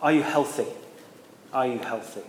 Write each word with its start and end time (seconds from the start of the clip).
Are 0.00 0.12
you 0.12 0.22
healthy? 0.22 0.66
Are 1.52 1.66
you 1.66 1.78
healthy? 1.78 2.22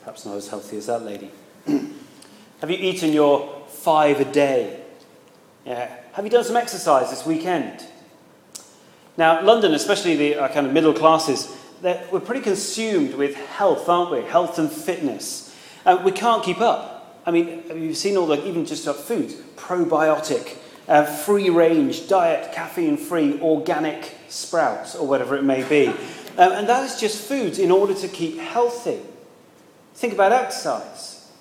Perhaps 0.00 0.24
not 0.24 0.36
as 0.36 0.48
healthy 0.48 0.76
as 0.76 0.86
that 0.86 1.02
lady. 1.02 1.30
Have 1.66 2.70
you 2.70 2.76
eaten 2.76 3.12
your 3.12 3.64
five 3.68 4.20
a 4.20 4.24
day? 4.24 4.80
Yeah. 5.64 5.94
Have 6.12 6.24
you 6.24 6.30
done 6.30 6.44
some 6.44 6.56
exercise 6.56 7.10
this 7.10 7.26
weekend? 7.26 7.84
Now, 9.16 9.42
London, 9.42 9.74
especially 9.74 10.16
the 10.16 10.36
uh, 10.36 10.48
kind 10.48 10.66
of 10.66 10.72
middle 10.72 10.92
classes, 10.92 11.56
we're 11.82 12.20
pretty 12.20 12.42
consumed 12.42 13.14
with 13.14 13.34
health, 13.34 13.88
aren't 13.88 14.10
we? 14.10 14.22
Health 14.22 14.58
and 14.58 14.70
fitness. 14.70 15.54
Uh, 15.84 16.00
we 16.04 16.12
can't 16.12 16.42
keep 16.42 16.60
up. 16.60 17.20
I 17.26 17.32
mean, 17.32 17.64
you've 17.74 17.96
seen 17.96 18.16
all 18.16 18.26
the, 18.26 18.46
even 18.46 18.64
just 18.64 18.84
about 18.84 19.00
foods, 19.00 19.34
probiotic, 19.56 20.56
uh, 20.88 21.04
free 21.04 21.50
range, 21.50 22.08
diet, 22.08 22.52
caffeine 22.52 22.96
free, 22.96 23.40
organic 23.40 24.14
sprouts, 24.28 24.94
or 24.94 25.06
whatever 25.06 25.36
it 25.36 25.42
may 25.42 25.66
be. 25.68 25.92
Um, 26.38 26.52
and 26.52 26.68
that 26.68 26.84
is 26.84 27.00
just 27.00 27.26
foods 27.26 27.58
in 27.58 27.70
order 27.70 27.94
to 27.94 28.08
keep 28.08 28.36
healthy. 28.36 29.00
Think 29.94 30.12
about 30.12 30.32
exercise. 30.32 31.32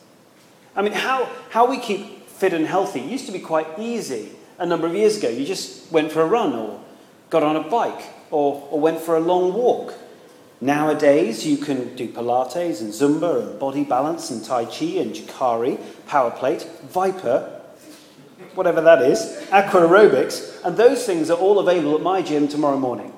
I 0.73 0.81
mean, 0.81 0.93
how, 0.93 1.29
how 1.49 1.69
we 1.69 1.79
keep 1.79 2.29
fit 2.29 2.53
and 2.53 2.65
healthy 2.65 3.01
used 3.01 3.25
to 3.25 3.33
be 3.33 3.39
quite 3.39 3.67
easy 3.77 4.31
a 4.57 4.65
number 4.65 4.87
of 4.87 4.95
years 4.95 5.17
ago. 5.17 5.27
You 5.27 5.45
just 5.45 5.91
went 5.91 6.13
for 6.13 6.21
a 6.21 6.25
run 6.25 6.53
or 6.53 6.81
got 7.29 7.43
on 7.43 7.57
a 7.57 7.61
bike 7.61 8.05
or, 8.31 8.65
or 8.71 8.79
went 8.79 9.01
for 9.01 9.17
a 9.17 9.19
long 9.19 9.53
walk. 9.53 9.93
Nowadays, 10.61 11.45
you 11.45 11.57
can 11.57 11.95
do 11.95 12.07
Pilates 12.07 12.79
and 12.79 12.93
Zumba 12.93 13.41
and 13.41 13.59
body 13.59 13.83
balance 13.83 14.31
and 14.31 14.43
Tai 14.43 14.65
Chi 14.65 14.85
and 14.97 15.13
Jukari, 15.13 15.79
power 16.07 16.31
plate, 16.31 16.65
Viper, 16.83 17.54
whatever 18.55 18.81
that 18.81 19.01
is, 19.01 19.47
aqua 19.51 19.81
aerobics, 19.81 20.63
and 20.63 20.77
those 20.77 21.05
things 21.05 21.29
are 21.29 21.37
all 21.37 21.59
available 21.59 21.95
at 21.95 22.01
my 22.01 22.21
gym 22.21 22.47
tomorrow 22.47 22.77
morning. 22.77 23.11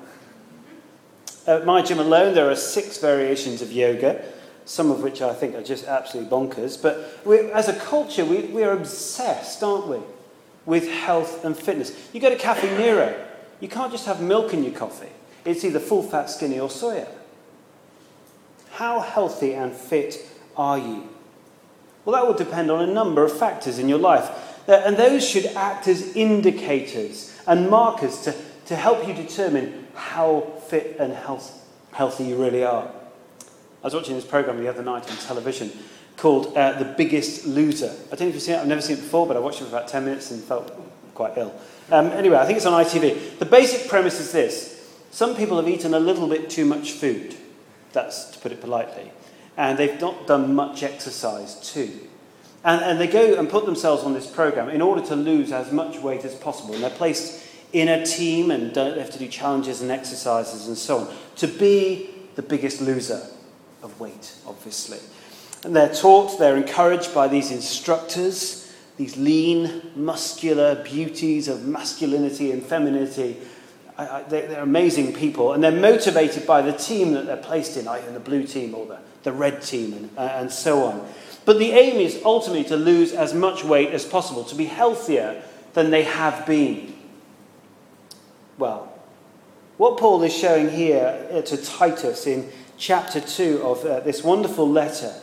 At 1.46 1.64
my 1.64 1.80
gym 1.80 1.98
alone, 1.98 2.34
there 2.34 2.50
are 2.50 2.56
six 2.56 2.98
variations 2.98 3.62
of 3.62 3.72
yoga, 3.72 4.24
some 4.64 4.90
of 4.90 5.02
which 5.02 5.22
I 5.22 5.32
think 5.32 5.54
are 5.54 5.62
just 5.62 5.86
absolutely 5.86 6.30
bonkers. 6.30 6.80
But 6.80 7.24
as 7.54 7.68
a 7.68 7.78
culture, 7.78 8.24
we, 8.24 8.42
we 8.42 8.62
are 8.64 8.72
obsessed, 8.72 9.62
aren't 9.62 9.88
we, 9.88 9.98
with 10.66 10.88
health 10.90 11.44
and 11.44 11.56
fitness. 11.56 12.10
You 12.12 12.20
go 12.20 12.28
to 12.28 12.36
Caffè 12.36 12.76
Nero, 12.76 13.24
you 13.60 13.68
can't 13.68 13.90
just 13.90 14.04
have 14.04 14.20
milk 14.20 14.52
in 14.52 14.62
your 14.62 14.74
coffee. 14.74 15.08
It's 15.44 15.64
either 15.64 15.80
full 15.80 16.02
fat, 16.02 16.28
skinny, 16.28 16.60
or 16.60 16.68
soya. 16.68 17.08
How 18.72 19.00
healthy 19.00 19.54
and 19.54 19.72
fit 19.72 20.28
are 20.56 20.78
you? 20.78 21.08
Well, 22.04 22.14
that 22.14 22.26
will 22.26 22.34
depend 22.34 22.70
on 22.70 22.86
a 22.86 22.92
number 22.92 23.24
of 23.24 23.36
factors 23.36 23.78
in 23.78 23.88
your 23.88 23.98
life. 23.98 24.30
Uh, 24.68 24.82
and 24.84 24.96
those 24.98 25.26
should 25.26 25.46
act 25.46 25.88
as 25.88 26.14
indicators 26.14 27.34
and 27.46 27.70
markers 27.70 28.20
to, 28.20 28.34
to 28.66 28.76
help 28.76 29.08
you 29.08 29.14
determine 29.14 29.86
how 29.94 30.40
fit 30.68 30.96
and 31.00 31.12
health, 31.14 31.66
healthy 31.92 32.24
you 32.24 32.36
really 32.36 32.62
are. 32.62 32.86
I 32.86 33.86
was 33.86 33.94
watching 33.94 34.14
this 34.14 34.26
program 34.26 34.58
the 34.58 34.68
other 34.68 34.82
night 34.82 35.10
on 35.10 35.16
television 35.16 35.72
called 36.18 36.54
uh, 36.56 36.72
The 36.72 36.84
Biggest 36.84 37.46
Loser. 37.46 37.94
I 38.06 38.16
don't 38.16 38.20
know 38.20 38.26
if 38.28 38.34
you've 38.34 38.42
seen 38.42 38.56
it, 38.56 38.58
I've 38.58 38.66
never 38.66 38.82
seen 38.82 38.98
it 38.98 39.00
before, 39.00 39.26
but 39.26 39.36
I 39.36 39.40
watched 39.40 39.60
it 39.62 39.64
for 39.64 39.70
about 39.70 39.88
10 39.88 40.04
minutes 40.04 40.30
and 40.30 40.42
felt 40.42 40.70
quite 41.14 41.38
ill. 41.38 41.54
Um, 41.90 42.08
anyway, 42.08 42.36
I 42.36 42.44
think 42.44 42.58
it's 42.58 42.66
on 42.66 42.84
ITV. 42.84 43.38
The 43.38 43.46
basic 43.46 43.88
premise 43.88 44.20
is 44.20 44.32
this 44.32 44.78
some 45.10 45.34
people 45.34 45.56
have 45.56 45.68
eaten 45.68 45.94
a 45.94 46.00
little 46.00 46.28
bit 46.28 46.50
too 46.50 46.66
much 46.66 46.92
food. 46.92 47.34
That's 47.92 48.26
to 48.32 48.38
put 48.38 48.52
it 48.52 48.60
politely. 48.60 49.10
And 49.56 49.78
they've 49.78 50.00
not 50.00 50.26
done 50.26 50.54
much 50.54 50.82
exercise 50.82 51.58
too. 51.72 52.08
And, 52.68 52.82
and 52.82 53.00
they 53.00 53.06
go 53.06 53.38
and 53.38 53.48
put 53.48 53.64
themselves 53.64 54.04
on 54.04 54.12
this 54.12 54.26
program 54.26 54.68
in 54.68 54.82
order 54.82 55.00
to 55.06 55.16
lose 55.16 55.52
as 55.52 55.72
much 55.72 55.98
weight 56.00 56.26
as 56.26 56.34
possible. 56.34 56.74
And 56.74 56.82
they're 56.82 56.90
placed 56.90 57.42
in 57.72 57.88
a 57.88 58.04
team 58.04 58.50
and 58.50 58.74
they 58.74 58.98
have 58.98 59.10
to 59.12 59.18
do 59.18 59.26
challenges 59.26 59.80
and 59.80 59.90
exercises 59.90 60.68
and 60.68 60.76
so 60.76 60.98
on 60.98 61.14
to 61.36 61.46
be 61.46 62.10
the 62.34 62.42
biggest 62.42 62.82
loser 62.82 63.22
of 63.82 63.98
weight, 63.98 64.34
obviously. 64.46 64.98
And 65.64 65.74
they're 65.74 65.94
taught, 65.94 66.38
they're 66.38 66.58
encouraged 66.58 67.14
by 67.14 67.26
these 67.26 67.50
instructors, 67.50 68.70
these 68.98 69.16
lean, 69.16 69.90
muscular 69.96 70.74
beauties 70.84 71.48
of 71.48 71.64
masculinity 71.64 72.52
and 72.52 72.62
femininity 72.62 73.38
I, 73.98 74.18
I, 74.18 74.22
they're 74.22 74.62
amazing 74.62 75.12
people, 75.12 75.52
and 75.52 75.62
they're 75.62 75.72
motivated 75.72 76.46
by 76.46 76.62
the 76.62 76.72
team 76.72 77.12
that 77.12 77.26
they're 77.26 77.36
placed 77.36 77.76
in, 77.76 77.88
either 77.88 78.12
the 78.12 78.20
blue 78.20 78.44
team 78.44 78.74
or 78.74 78.86
the, 78.86 78.98
the 79.24 79.32
red 79.32 79.60
team, 79.60 79.92
and, 79.92 80.10
uh, 80.16 80.20
and 80.36 80.52
so 80.52 80.84
on. 80.84 81.06
But 81.48 81.58
the 81.58 81.70
aim 81.70 81.96
is 81.96 82.20
ultimately 82.26 82.64
to 82.64 82.76
lose 82.76 83.14
as 83.14 83.32
much 83.32 83.64
weight 83.64 83.88
as 83.92 84.04
possible, 84.04 84.44
to 84.44 84.54
be 84.54 84.66
healthier 84.66 85.42
than 85.72 85.88
they 85.88 86.02
have 86.02 86.44
been. 86.44 86.94
Well, 88.58 88.92
what 89.78 89.96
Paul 89.96 90.22
is 90.24 90.36
showing 90.36 90.68
here 90.68 91.26
uh, 91.32 91.40
to 91.40 91.56
Titus 91.56 92.26
in 92.26 92.50
chapter 92.76 93.18
2 93.22 93.62
of 93.62 93.82
uh, 93.82 94.00
this 94.00 94.22
wonderful 94.22 94.68
letter, 94.68 95.14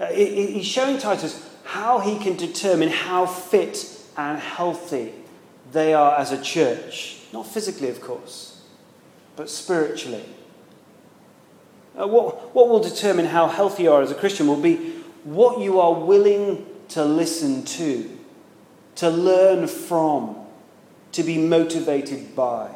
uh, 0.00 0.06
he's 0.06 0.66
showing 0.66 0.98
Titus 0.98 1.48
how 1.62 2.00
he 2.00 2.18
can 2.18 2.34
determine 2.34 2.88
how 2.88 3.24
fit 3.24 4.02
and 4.16 4.40
healthy 4.40 5.12
they 5.70 5.94
are 5.94 6.18
as 6.18 6.32
a 6.32 6.42
church. 6.42 7.18
Not 7.32 7.46
physically, 7.46 7.88
of 7.88 8.00
course, 8.00 8.64
but 9.36 9.48
spiritually. 9.48 10.24
Uh, 11.96 12.08
what, 12.08 12.52
what 12.52 12.68
will 12.68 12.80
determine 12.80 13.26
how 13.26 13.46
healthy 13.46 13.84
you 13.84 13.92
are 13.92 14.02
as 14.02 14.10
a 14.10 14.16
Christian 14.16 14.48
will 14.48 14.60
be 14.60 15.04
what 15.26 15.60
you 15.60 15.80
are 15.80 15.92
willing 15.92 16.66
to 16.88 17.04
listen 17.04 17.64
to, 17.64 18.10
to 18.96 19.10
learn 19.10 19.66
from, 19.66 20.36
to 21.12 21.22
be 21.22 21.38
motivated 21.38 22.34
by. 22.34 22.70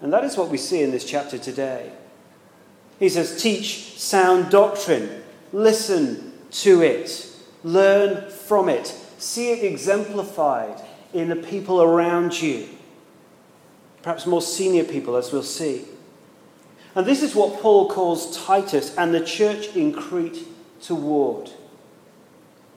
And 0.00 0.12
that 0.12 0.24
is 0.24 0.36
what 0.36 0.48
we 0.48 0.58
see 0.58 0.82
in 0.82 0.90
this 0.90 1.04
chapter 1.04 1.38
today. 1.38 1.92
He 2.98 3.08
says, 3.08 3.40
Teach 3.40 3.98
sound 3.98 4.50
doctrine, 4.50 5.22
listen 5.52 6.32
to 6.50 6.82
it, 6.82 7.26
learn 7.62 8.30
from 8.30 8.68
it, 8.68 8.86
see 9.18 9.52
it 9.52 9.64
exemplified 9.64 10.82
in 11.12 11.28
the 11.28 11.36
people 11.36 11.82
around 11.82 12.40
you 12.40 12.68
perhaps 14.02 14.26
more 14.26 14.42
senior 14.42 14.84
people, 14.84 15.16
as 15.16 15.32
we'll 15.32 15.42
see. 15.42 15.84
And 16.94 17.06
this 17.06 17.22
is 17.22 17.34
what 17.34 17.60
Paul 17.60 17.90
calls 17.90 18.36
Titus 18.44 18.96
and 18.96 19.12
the 19.12 19.24
church 19.24 19.76
in 19.76 19.92
Crete 19.92 20.46
toward. 20.82 21.50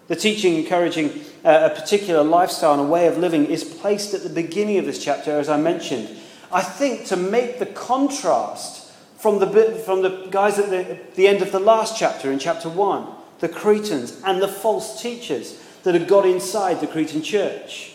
The 0.08 0.16
teaching 0.16 0.56
encouraging 0.56 1.22
uh, 1.46 1.70
a 1.72 1.80
particular 1.80 2.24
lifestyle 2.24 2.74
and 2.74 2.82
a 2.82 2.86
way 2.86 3.08
of 3.08 3.18
living 3.18 3.46
is 3.46 3.64
placed 3.64 4.14
at 4.14 4.24
the 4.24 4.30
beginning 4.30 4.78
of 4.78 4.86
this 4.86 5.04
chapter, 5.04 5.40
as 5.40 5.50
I 5.50 5.58
mentioned. 5.58 6.10
I 6.52 6.62
think 6.62 7.06
to 7.08 7.16
make 7.16 7.60
the 7.60 7.66
contrast 7.66 8.92
from 9.18 9.40
the, 9.40 9.48
from 9.86 10.02
the 10.02 10.28
guys 10.30 10.60
at 10.60 10.70
the, 10.70 11.00
the 11.16 11.28
end 11.28 11.42
of 11.42 11.52
the 11.52 11.60
last 11.60 11.98
chapter, 11.98 12.32
in 12.32 12.40
chapter 12.40 12.68
1, 12.68 13.08
the 13.40 13.50
Cretans 13.50 14.22
and 14.26 14.42
the 14.42 14.48
false 14.48 15.02
teachers 15.02 15.62
that 15.84 15.96
had 15.96 16.08
got 16.08 16.26
inside 16.26 16.80
the 16.80 16.88
Cretan 16.88 17.22
church. 17.22 17.94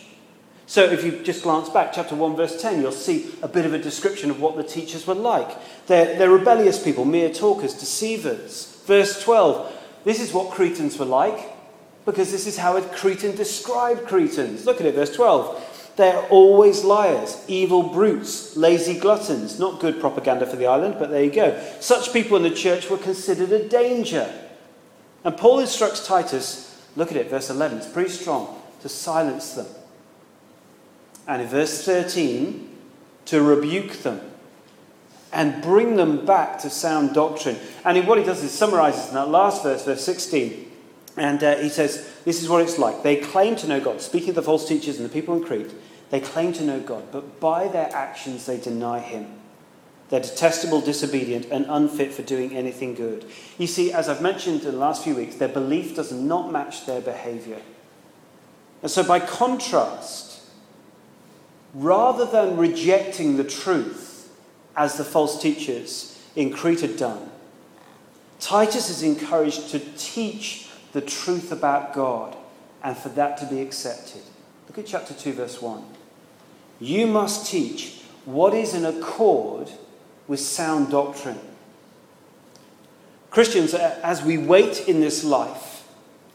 So 0.65 0.83
if 0.83 1.03
you 1.05 1.23
just 1.23 1.43
glance 1.43 1.69
back, 1.69 1.93
chapter 1.93 2.15
1, 2.15 2.35
verse 2.35 2.61
10, 2.61 2.81
you'll 2.81 2.91
see 2.91 3.29
a 3.41 3.47
bit 3.47 3.65
of 3.65 3.73
a 3.73 3.79
description 3.79 4.29
of 4.29 4.41
what 4.41 4.57
the 4.57 4.63
teachers 4.63 5.07
were 5.07 5.15
like. 5.15 5.49
They're, 5.87 6.17
they're 6.17 6.29
rebellious 6.29 6.83
people, 6.83 7.05
mere 7.05 7.33
talkers, 7.33 7.73
deceivers. 7.73 8.81
Verse 8.85 9.23
12, 9.23 9.76
this 10.07 10.21
is 10.21 10.31
what 10.31 10.51
Cretans 10.51 10.97
were 10.97 11.05
like, 11.05 11.37
because 12.05 12.31
this 12.31 12.47
is 12.47 12.57
how 12.57 12.77
a 12.77 12.81
Cretan 12.81 13.35
described 13.35 14.07
Cretans. 14.07 14.65
Look 14.65 14.79
at 14.79 14.87
it, 14.87 14.95
verse 14.95 15.13
12. 15.13 15.93
They're 15.97 16.25
always 16.27 16.83
liars, 16.83 17.43
evil 17.47 17.83
brutes, 17.83 18.55
lazy 18.55 18.97
gluttons. 18.97 19.59
Not 19.59 19.81
good 19.81 19.99
propaganda 19.99 20.45
for 20.45 20.55
the 20.55 20.67
island, 20.67 20.95
but 20.99 21.09
there 21.09 21.23
you 21.23 21.31
go. 21.31 21.61
Such 21.81 22.13
people 22.13 22.37
in 22.37 22.43
the 22.43 22.51
church 22.51 22.89
were 22.89 22.97
considered 22.97 23.51
a 23.51 23.67
danger. 23.67 24.31
And 25.23 25.35
Paul 25.35 25.59
instructs 25.59 26.07
Titus, 26.07 26.87
look 26.95 27.11
at 27.11 27.17
it, 27.17 27.29
verse 27.29 27.49
11, 27.49 27.79
it's 27.79 27.87
pretty 27.87 28.11
strong, 28.11 28.61
to 28.81 28.89
silence 28.89 29.53
them 29.53 29.67
and 31.27 31.41
in 31.41 31.47
verse 31.47 31.83
13, 31.83 32.69
to 33.25 33.41
rebuke 33.41 33.91
them 34.03 34.21
and 35.33 35.61
bring 35.61 35.95
them 35.95 36.25
back 36.25 36.59
to 36.59 36.69
sound 36.69 37.13
doctrine. 37.13 37.57
And 37.83 38.07
what 38.07 38.17
he 38.17 38.23
does 38.23 38.43
is 38.43 38.51
summarizes 38.51 39.09
in 39.09 39.15
that 39.15 39.29
last 39.29 39.63
verse, 39.63 39.83
verse 39.83 40.03
16. 40.03 40.71
And 41.17 41.43
uh, 41.43 41.57
he 41.57 41.69
says, 41.69 42.09
This 42.25 42.41
is 42.41 42.49
what 42.49 42.61
it's 42.61 42.77
like. 42.77 43.03
They 43.03 43.17
claim 43.17 43.55
to 43.57 43.67
know 43.67 43.79
God. 43.79 44.01
Speaking 44.01 44.29
of 44.29 44.35
the 44.35 44.43
false 44.43 44.67
teachers 44.67 44.97
and 44.97 45.05
the 45.05 45.13
people 45.13 45.35
in 45.35 45.43
Crete, 45.43 45.73
they 46.09 46.19
claim 46.19 46.53
to 46.53 46.63
know 46.63 46.79
God, 46.79 47.11
but 47.11 47.39
by 47.39 47.67
their 47.67 47.93
actions 47.93 48.45
they 48.45 48.57
deny 48.57 48.99
Him. 48.99 49.27
They're 50.09 50.21
detestable, 50.21 50.79
disobedient, 50.79 51.47
and 51.51 51.65
unfit 51.67 52.13
for 52.13 52.21
doing 52.21 52.55
anything 52.55 52.95
good. 52.95 53.25
You 53.57 53.67
see, 53.67 53.91
as 53.91 54.07
I've 54.07 54.21
mentioned 54.21 54.61
in 54.61 54.71
the 54.71 54.77
last 54.77 55.03
few 55.03 55.15
weeks, 55.15 55.35
their 55.35 55.49
belief 55.49 55.95
does 55.95 56.13
not 56.13 56.49
match 56.49 56.85
their 56.85 57.01
behavior. 57.01 57.61
And 58.81 58.89
so, 58.89 59.03
by 59.03 59.19
contrast, 59.19 60.41
rather 61.73 62.25
than 62.25 62.55
rejecting 62.55 63.35
the 63.35 63.43
truth 63.43 64.16
as 64.77 64.95
the 64.95 65.03
false 65.03 65.41
teachers 65.41 66.17
in 66.35 66.51
Crete 66.53 66.81
had 66.81 66.97
done, 66.97 67.31
Titus 68.39 68.89
is 68.89 69.03
encouraged 69.03 69.69
to 69.71 69.79
teach 69.97 70.69
the 70.93 71.01
truth 71.01 71.51
about 71.51 71.93
God 71.93 72.37
and 72.83 72.95
for 72.95 73.09
that 73.09 73.37
to 73.39 73.45
be 73.47 73.59
accepted. 73.59 74.21
Look 74.67 74.77
at 74.77 74.85
chapter 74.85 75.13
2, 75.13 75.33
verse 75.33 75.61
1. 75.61 75.83
You 76.79 77.07
must 77.07 77.49
teach 77.49 78.01
what 78.25 78.53
is 78.53 78.73
in 78.73 78.85
accord 78.85 79.71
with 80.27 80.39
sound 80.39 80.91
doctrine. 80.91 81.39
Christians, 83.31 83.73
as 83.73 84.21
we 84.21 84.37
wait 84.37 84.87
in 84.87 84.99
this 84.99 85.23
life, 85.23 85.87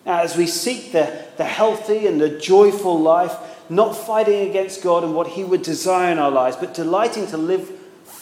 as 0.05 0.37
we 0.37 0.47
seek 0.47 0.93
the, 0.93 1.27
the 1.37 1.44
healthy 1.44 2.06
and 2.06 2.21
the 2.21 2.39
joyful 2.39 2.99
life, 3.00 3.37
not 3.69 3.97
fighting 3.97 4.49
against 4.49 4.83
God 4.83 5.05
and 5.05 5.15
what 5.15 5.29
He 5.29 5.44
would 5.44 5.62
desire 5.62 6.11
in 6.11 6.19
our 6.19 6.31
lives, 6.31 6.56
but 6.56 6.75
delighting 6.75 7.27
to 7.29 7.37
live 7.37 7.71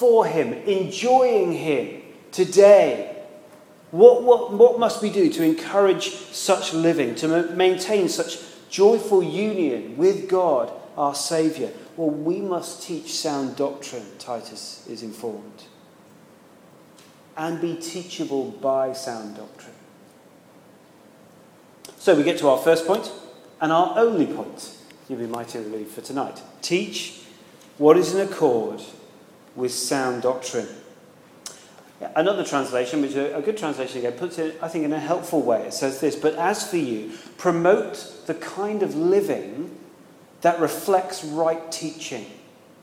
for 0.01 0.25
Him, 0.25 0.55
enjoying 0.55 1.53
Him 1.53 2.01
today. 2.33 3.23
What, 3.91 4.23
what, 4.23 4.51
what 4.51 4.79
must 4.81 5.03
we 5.03 5.11
do 5.11 5.31
to 5.31 5.43
encourage 5.45 6.09
such 6.33 6.73
living, 6.73 7.15
to 7.17 7.53
maintain 7.53 8.09
such 8.09 8.39
joyful 8.71 9.23
union 9.23 9.99
with 9.99 10.27
God, 10.27 10.73
our 10.97 11.15
Saviour? 11.15 11.71
Well, 11.99 12.09
we 12.09 12.41
must 12.41 12.83
teach 12.83 13.13
sound 13.13 13.57
doctrine, 13.57 14.07
Titus 14.19 14.87
is 14.89 15.03
informed, 15.03 15.65
and 17.37 17.61
be 17.61 17.77
teachable 17.77 18.53
by 18.53 18.95
sound 18.95 19.37
doctrine. 19.37 19.75
So 21.99 22.15
we 22.15 22.23
get 22.23 22.39
to 22.39 22.49
our 22.49 22.57
first 22.57 22.87
point 22.87 23.13
and 23.61 23.71
our 23.71 23.99
only 23.99 24.27
point. 24.27 24.79
You'll 25.11 25.19
be 25.19 25.27
mighty 25.27 25.59
relieved 25.59 25.91
for 25.91 26.01
tonight. 26.01 26.41
Teach 26.63 27.21
what 27.77 27.99
is 27.99 28.15
in 28.15 28.27
accord 28.27 28.81
with 29.57 29.73
sound 29.73 30.23
doctrine. 30.23 30.69
Another 32.17 32.45
translation, 32.45 33.03
which 33.03 33.15
a 33.15 33.43
good 33.45 33.59
translation 33.59 33.99
again, 33.99 34.13
puts 34.13 34.39
it, 34.39 34.59
I 34.63 34.69
think, 34.69 34.85
in 34.87 34.93
a 34.93 34.99
helpful 34.99 35.43
way. 35.43 35.63
It 35.67 35.75
says 35.75 36.01
this 36.01 36.17
But 36.17 36.35
as 36.37 36.69
for 36.69 36.79
you, 36.79 37.13
promote 37.37 38.27
the 38.27 38.35
kind 38.35 38.83
of 38.83 38.95
living 38.95 39.79
that 40.41 40.59
reflects 40.59 41.23
right 41.23 41.71
teaching. 41.71 42.25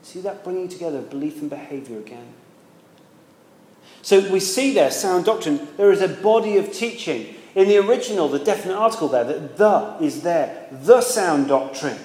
See 0.02 0.20
that 0.20 0.44
bringing 0.44 0.68
together 0.68 1.00
belief 1.00 1.40
and 1.40 1.50
behavior 1.50 1.98
again. 1.98 2.28
So 4.02 4.30
we 4.30 4.40
see 4.40 4.72
there, 4.72 4.90
sound 4.90 5.24
doctrine, 5.24 5.66
there 5.76 5.90
is 5.90 6.00
a 6.00 6.08
body 6.08 6.56
of 6.56 6.72
teaching. 6.72 7.34
In 7.54 7.66
the 7.66 7.78
original, 7.78 8.28
the 8.28 8.38
definite 8.38 8.76
article 8.76 9.08
there, 9.08 9.24
that 9.24 9.56
the 9.56 9.96
is 10.00 10.22
there, 10.22 10.68
the 10.70 11.00
sound 11.00 11.48
doctrine. 11.48 11.98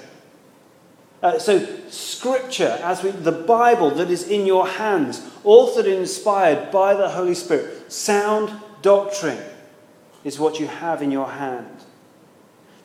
Uh, 1.23 1.39
so, 1.39 1.65
Scripture, 1.89 2.77
as 2.83 3.01
we, 3.01 3.09
the 3.09 3.31
Bible 3.31 3.89
that 3.91 4.11
is 4.11 4.27
in 4.27 4.45
your 4.45 4.67
hands, 4.67 5.21
authored 5.45 5.85
and 5.85 5.93
inspired 5.93 6.69
by 6.69 6.93
the 6.93 7.09
Holy 7.09 7.33
Spirit, 7.33 7.89
sound 7.89 8.51
doctrine 8.81 9.41
is 10.25 10.37
what 10.37 10.59
you 10.59 10.67
have 10.67 11.01
in 11.01 11.11
your 11.11 11.29
hand. 11.29 11.79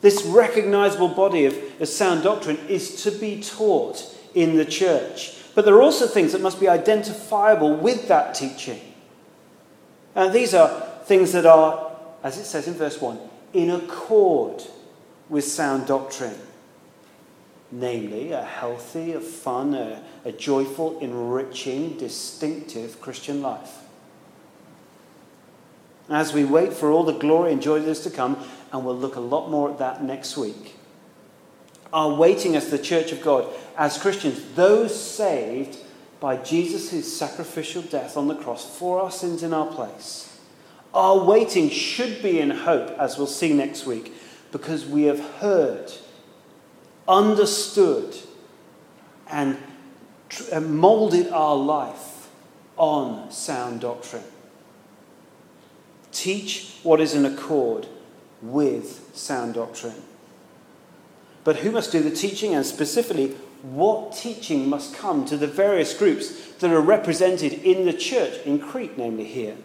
This 0.02 0.22
recognizable 0.22 1.08
body 1.08 1.46
of, 1.46 1.58
of 1.80 1.88
sound 1.88 2.22
doctrine 2.22 2.58
is 2.68 3.02
to 3.02 3.10
be 3.10 3.42
taught 3.42 4.16
in 4.36 4.56
the 4.56 4.64
church. 4.64 5.34
But 5.56 5.64
there 5.64 5.74
are 5.74 5.82
also 5.82 6.06
things 6.06 6.30
that 6.30 6.40
must 6.40 6.60
be 6.60 6.68
identifiable 6.68 7.74
with 7.74 8.06
that 8.06 8.36
teaching. 8.36 8.80
And 10.14 10.32
these 10.32 10.54
are 10.54 10.68
things 11.06 11.32
that 11.32 11.44
are, 11.44 11.90
as 12.22 12.38
it 12.38 12.44
says 12.44 12.68
in 12.68 12.74
verse 12.74 13.00
1, 13.00 13.18
in 13.54 13.70
accord 13.70 14.62
with 15.28 15.42
sound 15.42 15.88
doctrine 15.88 16.36
namely 17.70 18.32
a 18.32 18.42
healthy, 18.42 19.12
a 19.12 19.20
fun, 19.20 19.74
a, 19.74 20.02
a 20.24 20.32
joyful, 20.32 20.98
enriching, 21.00 21.96
distinctive 21.98 23.00
Christian 23.00 23.42
life. 23.42 23.76
As 26.08 26.32
we 26.32 26.44
wait 26.44 26.72
for 26.72 26.90
all 26.90 27.04
the 27.04 27.12
glory 27.12 27.52
and 27.52 27.60
joy 27.60 27.80
that 27.80 27.88
is 27.88 28.00
to 28.00 28.10
come, 28.10 28.38
and 28.72 28.84
we'll 28.84 28.96
look 28.96 29.16
a 29.16 29.20
lot 29.20 29.50
more 29.50 29.70
at 29.70 29.78
that 29.78 30.02
next 30.02 30.36
week, 30.36 30.76
are 31.92 32.14
waiting 32.14 32.56
as 32.56 32.70
the 32.70 32.78
church 32.78 33.12
of 33.12 33.20
God, 33.22 33.46
as 33.76 33.98
Christians, 33.98 34.42
those 34.54 34.98
saved 34.98 35.78
by 36.20 36.36
Jesus' 36.36 37.16
sacrificial 37.16 37.82
death 37.82 38.16
on 38.16 38.28
the 38.28 38.34
cross 38.34 38.78
for 38.78 39.00
our 39.00 39.10
sins 39.10 39.42
in 39.42 39.54
our 39.54 39.66
place. 39.66 40.38
Our 40.94 41.22
waiting 41.24 41.68
should 41.68 42.22
be 42.22 42.40
in 42.40 42.50
hope, 42.50 42.90
as 42.98 43.18
we'll 43.18 43.26
see 43.26 43.52
next 43.52 43.86
week, 43.86 44.12
because 44.50 44.86
we 44.86 45.04
have 45.04 45.20
heard 45.20 45.92
understood 47.08 48.14
and 49.30 49.56
molded 50.60 51.28
our 51.28 51.56
life 51.56 52.28
on 52.76 53.30
sound 53.30 53.80
doctrine. 53.80 54.24
Teach 56.12 56.76
what 56.82 57.00
is 57.00 57.14
in 57.14 57.24
accord 57.24 57.86
with 58.42 59.10
sound 59.14 59.54
doctrine. 59.54 60.02
But 61.44 61.56
who 61.56 61.70
must 61.70 61.92
do 61.92 62.00
the 62.00 62.10
teaching, 62.10 62.54
and 62.54 62.64
specifically, 62.64 63.28
what 63.62 64.12
teaching 64.12 64.68
must 64.68 64.94
come 64.94 65.24
to 65.26 65.36
the 65.36 65.46
various 65.46 65.96
groups 65.96 66.52
that 66.60 66.70
are 66.70 66.80
represented 66.80 67.52
in 67.52 67.86
the 67.86 67.92
church, 67.92 68.38
in 68.44 68.58
Crete, 68.58 68.98
namely 68.98 69.24
here? 69.24 69.56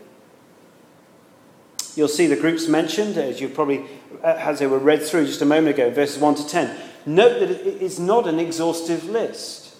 You'll 1.95 2.07
see 2.07 2.25
the 2.25 2.35
groups 2.35 2.67
mentioned, 2.67 3.17
as 3.17 3.39
you 3.39 3.49
probably, 3.49 3.85
uh, 4.23 4.27
as 4.27 4.59
they 4.59 4.65
were 4.65 4.79
read 4.79 5.03
through 5.03 5.27
just 5.27 5.41
a 5.41 5.45
moment 5.45 5.75
ago, 5.75 5.91
verses 5.91 6.17
1 6.19 6.35
to 6.35 6.47
10. 6.47 6.92
Note 7.05 7.39
that 7.39 7.49
it 7.49 7.81
is 7.81 7.99
not 7.99 8.27
an 8.27 8.39
exhaustive 8.39 9.05
list. 9.05 9.75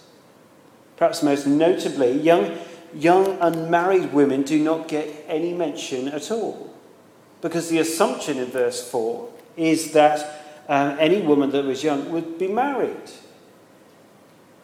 Perhaps 0.97 1.23
most 1.23 1.47
notably, 1.47 2.19
young, 2.19 2.57
young 2.93 3.37
unmarried 3.39 4.13
women 4.13 4.43
do 4.43 4.61
not 4.61 4.87
get 4.87 5.25
any 5.27 5.53
mention 5.53 6.07
at 6.07 6.31
all. 6.31 6.73
Because 7.41 7.69
the 7.69 7.79
assumption 7.79 8.37
in 8.37 8.45
verse 8.45 8.89
4 8.89 9.29
is 9.57 9.93
that 9.93 10.43
uh, 10.67 10.95
any 10.99 11.21
woman 11.21 11.51
that 11.51 11.65
was 11.65 11.83
young 11.83 12.09
would 12.11 12.37
be 12.37 12.47
married, 12.47 13.11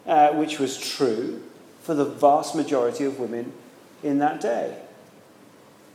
uh, 0.05 0.29
which 0.29 0.59
was 0.59 0.77
true 0.77 1.43
for 1.81 1.93
the 1.93 2.05
vast 2.05 2.55
majority 2.55 3.03
of 3.03 3.19
women 3.19 3.51
in 4.03 4.19
that 4.19 4.39
day. 4.39 4.77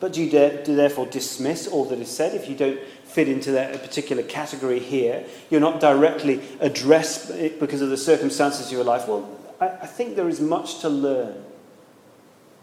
But 0.00 0.12
do 0.12 0.22
you, 0.22 0.30
dare, 0.30 0.62
do 0.62 0.76
therefore 0.76 1.06
dismiss 1.06 1.66
all 1.66 1.86
that 1.86 1.98
is 1.98 2.10
said 2.10 2.34
if 2.34 2.48
you 2.48 2.54
don't 2.54 2.80
fit 3.14 3.28
into 3.28 3.52
that 3.52 3.80
particular 3.80 4.24
category 4.24 4.80
here? 4.80 5.24
You're 5.48 5.60
not 5.60 5.78
directly 5.78 6.40
addressed 6.58 7.28
because 7.60 7.80
of 7.80 7.90
the 7.90 7.96
circumstances 7.96 8.66
of 8.66 8.72
your 8.72 8.82
life. 8.82 9.06
Well, 9.06 9.28
I, 9.60 9.68
I 9.68 9.86
think 9.86 10.16
there 10.16 10.28
is 10.28 10.40
much 10.40 10.80
to 10.80 10.88
learn, 10.88 11.44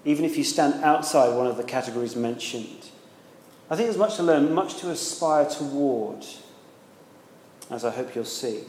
even 0.04 0.26
if 0.26 0.38
you 0.38 0.44
stand 0.44 0.84
outside 0.84 1.36
one 1.38 1.48
of 1.48 1.56
the 1.56 1.64
categories 1.64 2.18
mentioned. 2.18 2.90
I 3.70 3.78
think 3.78 3.88
there's 3.88 3.98
much 3.98 4.18
to 4.18 4.24
learn, 4.24 4.54
much 4.54 4.76
to 4.80 4.90
aspire 4.90 5.46
toward, 5.46 6.26
as 7.70 7.86
I 7.86 7.92
hope 7.92 8.14
you'll 8.14 8.26
see. 8.26 8.66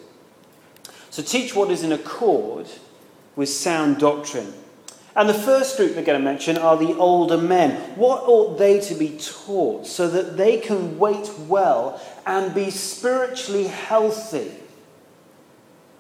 So 1.11 1.21
teach 1.21 1.57
what 1.57 1.73
is 1.73 1.83
in 1.83 1.91
accord 1.91 2.69
with 3.35 3.49
sound 3.49 3.99
doctrine. 3.99 4.53
And 5.15 5.29
the 5.29 5.35
first 5.35 5.77
group 5.77 5.95
we're 5.95 6.05
going 6.05 6.19
to 6.19 6.25
mention 6.25 6.57
are 6.57 6.77
the 6.77 6.97
older 6.97 7.37
men. 7.37 7.77
What 7.97 8.23
ought 8.23 8.59
they 8.59 8.81
to 8.81 8.95
be 8.95 9.19
taught 9.19 9.87
so 9.87 10.09
that 10.09 10.37
they 10.37 10.59
can 10.59 10.99
wait 10.99 11.31
well 11.41 12.01
and 12.25 12.55
be 12.55 12.71
spiritually 12.71 13.65
healthy 13.65 14.53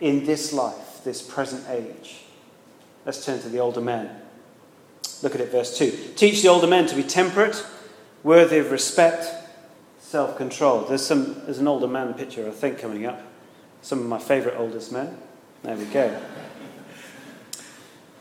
in 0.00 0.24
this 0.24 0.52
life, 0.52 1.02
this 1.04 1.20
present 1.20 1.68
age? 1.68 2.22
Let's 3.04 3.24
turn 3.24 3.40
to 3.42 3.48
the 3.50 3.58
older 3.58 3.82
men. 3.82 4.18
Look 5.22 5.34
at 5.34 5.40
it, 5.42 5.50
verse 5.50 5.76
2. 5.76 6.14
Teach 6.16 6.42
the 6.42 6.48
older 6.48 6.66
men 6.66 6.86
to 6.86 6.96
be 6.96 7.02
temperate, 7.02 7.64
worthy 8.22 8.58
of 8.58 8.70
respect, 8.70 9.26
self 9.98 10.38
control. 10.38 10.82
There's, 10.82 11.04
some, 11.04 11.42
there's 11.44 11.58
an 11.58 11.68
older 11.68 11.86
man 11.86 12.14
picture, 12.14 12.48
I 12.48 12.50
think, 12.50 12.78
coming 12.78 13.04
up. 13.04 13.20
Some 13.82 13.98
of 13.98 14.06
my 14.06 14.18
favourite 14.18 14.56
oldest 14.56 14.90
men. 14.90 15.18
There 15.62 15.76
we 15.76 15.84
go 15.86 16.18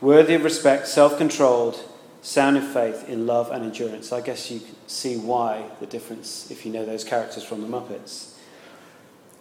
worthy 0.02 0.34
of 0.34 0.44
respect, 0.44 0.88
self 0.88 1.16
controlled, 1.16 1.82
sound 2.20 2.58
in 2.58 2.62
faith, 2.62 3.08
in 3.08 3.26
love 3.26 3.50
and 3.50 3.64
endurance. 3.64 4.12
I 4.12 4.20
guess 4.20 4.50
you 4.50 4.60
can 4.60 4.74
see 4.86 5.16
why 5.16 5.64
the 5.80 5.86
difference 5.86 6.50
if 6.50 6.66
you 6.66 6.72
know 6.72 6.84
those 6.84 7.04
characters 7.04 7.44
from 7.44 7.62
the 7.62 7.68
Muppets. 7.68 8.34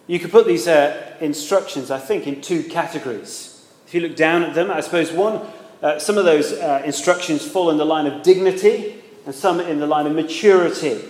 You 0.07 0.19
could 0.19 0.31
put 0.31 0.47
these 0.47 0.67
uh, 0.67 1.15
instructions, 1.19 1.91
I 1.91 1.99
think, 1.99 2.27
in 2.27 2.41
two 2.41 2.63
categories. 2.63 3.65
If 3.87 3.93
you 3.93 4.01
look 4.01 4.15
down 4.15 4.43
at 4.43 4.55
them, 4.55 4.71
I 4.71 4.81
suppose 4.81 5.11
one, 5.11 5.41
uh, 5.81 5.99
some 5.99 6.17
of 6.17 6.25
those 6.25 6.53
uh, 6.53 6.81
instructions 6.85 7.45
fall 7.45 7.69
in 7.69 7.77
the 7.77 7.85
line 7.85 8.07
of 8.07 8.23
dignity 8.23 9.01
and 9.25 9.33
some 9.33 9.59
in 9.59 9.79
the 9.79 9.87
line 9.87 10.07
of 10.07 10.13
maturity. 10.13 11.01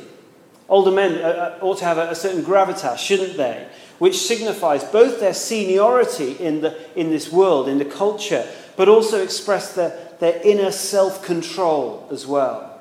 Older 0.67 0.91
men 0.91 1.15
uh, 1.23 1.57
uh, 1.61 1.65
ought 1.65 1.77
to 1.79 1.85
have 1.85 1.97
a, 1.97 2.09
a 2.09 2.15
certain 2.15 2.43
gravitas, 2.43 2.97
shouldn't 2.97 3.37
they? 3.37 3.67
Which 3.99 4.17
signifies 4.17 4.83
both 4.83 5.19
their 5.19 5.33
seniority 5.33 6.33
in, 6.33 6.61
the, 6.61 6.77
in 6.99 7.09
this 7.09 7.31
world, 7.31 7.67
in 7.67 7.77
the 7.77 7.85
culture, 7.85 8.47
but 8.81 8.89
also 8.89 9.21
express 9.21 9.73
their, 9.75 9.95
their 10.19 10.41
inner 10.43 10.71
self 10.71 11.23
control 11.23 12.07
as 12.09 12.25
well. 12.25 12.79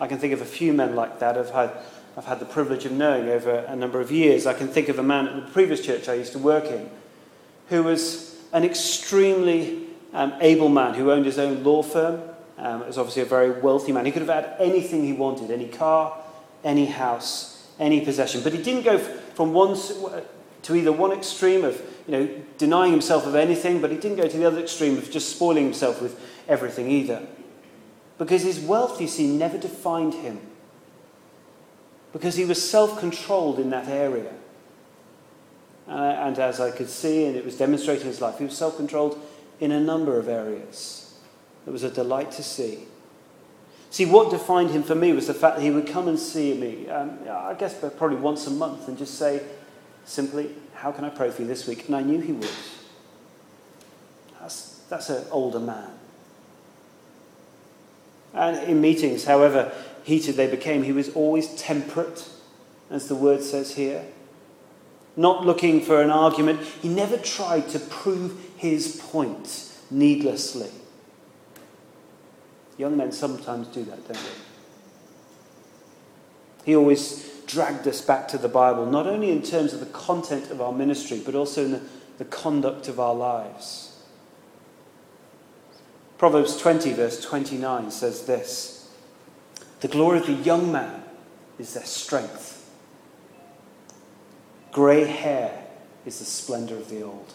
I 0.00 0.06
can 0.06 0.16
think 0.16 0.32
of 0.32 0.40
a 0.40 0.46
few 0.46 0.72
men 0.72 0.96
like 0.96 1.18
that 1.18 1.36
I've 1.36 1.50
had, 1.50 1.70
I've 2.16 2.24
had 2.24 2.40
the 2.40 2.46
privilege 2.46 2.86
of 2.86 2.92
knowing 2.92 3.28
over 3.28 3.56
a 3.56 3.76
number 3.76 4.00
of 4.00 4.10
years. 4.10 4.46
I 4.46 4.54
can 4.54 4.68
think 4.68 4.88
of 4.88 4.98
a 4.98 5.02
man 5.02 5.28
at 5.28 5.36
the 5.36 5.52
previous 5.52 5.84
church 5.84 6.08
I 6.08 6.14
used 6.14 6.32
to 6.32 6.38
work 6.38 6.64
in 6.64 6.88
who 7.68 7.82
was 7.82 8.40
an 8.54 8.64
extremely 8.64 9.86
um, 10.14 10.32
able 10.40 10.70
man 10.70 10.94
who 10.94 11.12
owned 11.12 11.26
his 11.26 11.38
own 11.38 11.62
law 11.62 11.82
firm. 11.82 12.22
Um, 12.56 12.86
was 12.86 12.96
obviously 12.96 13.20
a 13.20 13.26
very 13.26 13.60
wealthy 13.60 13.92
man. 13.92 14.06
He 14.06 14.12
could 14.12 14.22
have 14.22 14.30
had 14.30 14.56
anything 14.58 15.04
he 15.04 15.12
wanted 15.12 15.50
any 15.50 15.68
car, 15.68 16.16
any 16.64 16.86
house, 16.86 17.68
any 17.78 18.00
possession. 18.00 18.40
But 18.42 18.54
he 18.54 18.62
didn't 18.62 18.84
go 18.84 18.96
from 18.96 19.52
one 19.52 19.76
to 20.62 20.74
either 20.74 20.90
one 20.90 21.12
extreme 21.12 21.64
of 21.64 21.78
you 22.06 22.12
know, 22.12 22.42
denying 22.58 22.92
himself 22.92 23.26
of 23.26 23.34
anything, 23.34 23.80
but 23.80 23.90
he 23.90 23.96
didn't 23.96 24.16
go 24.16 24.28
to 24.28 24.36
the 24.36 24.44
other 24.44 24.60
extreme 24.60 24.98
of 24.98 25.10
just 25.10 25.34
spoiling 25.34 25.64
himself 25.64 26.02
with 26.02 26.20
everything 26.48 26.90
either. 26.90 27.26
Because 28.18 28.42
his 28.42 28.60
wealth, 28.60 29.00
you 29.00 29.08
see, 29.08 29.26
never 29.26 29.58
defined 29.58 30.14
him. 30.14 30.40
Because 32.12 32.36
he 32.36 32.44
was 32.44 32.68
self 32.68 32.98
controlled 32.98 33.58
in 33.58 33.70
that 33.70 33.88
area. 33.88 34.32
Uh, 35.88 35.92
and 35.92 36.38
as 36.38 36.60
I 36.60 36.70
could 36.70 36.88
see, 36.88 37.26
and 37.26 37.36
it 37.36 37.44
was 37.44 37.58
demonstrated 37.58 38.02
in 38.02 38.08
his 38.08 38.20
life, 38.20 38.38
he 38.38 38.44
was 38.44 38.56
self 38.56 38.76
controlled 38.76 39.20
in 39.60 39.72
a 39.72 39.80
number 39.80 40.18
of 40.18 40.28
areas. 40.28 41.14
It 41.66 41.70
was 41.70 41.82
a 41.82 41.90
delight 41.90 42.30
to 42.32 42.42
see. 42.42 42.84
See, 43.90 44.06
what 44.06 44.30
defined 44.30 44.70
him 44.70 44.82
for 44.82 44.94
me 44.94 45.12
was 45.12 45.28
the 45.28 45.34
fact 45.34 45.56
that 45.56 45.62
he 45.62 45.70
would 45.70 45.86
come 45.86 46.08
and 46.08 46.18
see 46.18 46.54
me, 46.54 46.88
um, 46.88 47.18
I 47.30 47.54
guess 47.54 47.78
probably 47.96 48.16
once 48.16 48.46
a 48.46 48.50
month, 48.50 48.88
and 48.88 48.98
just 48.98 49.14
say 49.14 49.42
simply, 50.04 50.50
How 50.74 50.92
can 50.92 51.04
I 51.04 51.08
pray 51.08 51.30
for 51.30 51.42
you 51.42 51.48
this 51.48 51.66
week? 51.66 51.86
And 51.86 51.96
I 51.96 52.02
knew 52.02 52.20
he 52.20 52.32
would. 52.32 52.50
That's, 54.40 54.80
that's 54.90 55.08
an 55.10 55.26
older 55.30 55.60
man. 55.60 55.90
And 58.34 58.68
in 58.68 58.80
meetings, 58.80 59.24
however 59.24 59.72
heated 60.02 60.36
they 60.36 60.48
became, 60.48 60.82
he 60.82 60.92
was 60.92 61.08
always 61.10 61.54
temperate, 61.54 62.28
as 62.90 63.08
the 63.08 63.14
word 63.14 63.42
says 63.42 63.76
here. 63.76 64.04
Not 65.16 65.46
looking 65.46 65.80
for 65.80 66.02
an 66.02 66.10
argument. 66.10 66.60
He 66.60 66.88
never 66.88 67.16
tried 67.16 67.68
to 67.70 67.78
prove 67.78 68.38
his 68.56 69.00
point 69.00 69.72
needlessly. 69.90 70.70
Young 72.76 72.96
men 72.96 73.12
sometimes 73.12 73.68
do 73.68 73.84
that, 73.84 74.06
don't 74.08 74.14
they? 74.14 74.30
He 76.64 76.74
always 76.74 77.33
dragged 77.54 77.86
us 77.86 78.00
back 78.00 78.26
to 78.28 78.36
the 78.36 78.48
Bible, 78.48 78.84
not 78.84 79.06
only 79.06 79.30
in 79.30 79.40
terms 79.40 79.72
of 79.72 79.78
the 79.78 79.86
content 79.86 80.50
of 80.50 80.60
our 80.60 80.72
ministry, 80.72 81.22
but 81.24 81.36
also 81.36 81.64
in 81.64 81.70
the, 81.70 81.80
the 82.18 82.24
conduct 82.24 82.88
of 82.88 82.98
our 82.98 83.14
lives. 83.14 84.02
Proverbs 86.18 86.56
20, 86.56 86.92
verse 86.94 87.24
29 87.24 87.92
says 87.92 88.26
this 88.26 88.92
The 89.80 89.88
glory 89.88 90.18
of 90.18 90.26
the 90.26 90.32
young 90.32 90.72
man 90.72 91.04
is 91.56 91.74
their 91.74 91.84
strength, 91.84 92.68
grey 94.72 95.04
hair 95.04 95.66
is 96.04 96.18
the 96.18 96.24
splendor 96.24 96.76
of 96.76 96.90
the 96.90 97.02
old. 97.02 97.34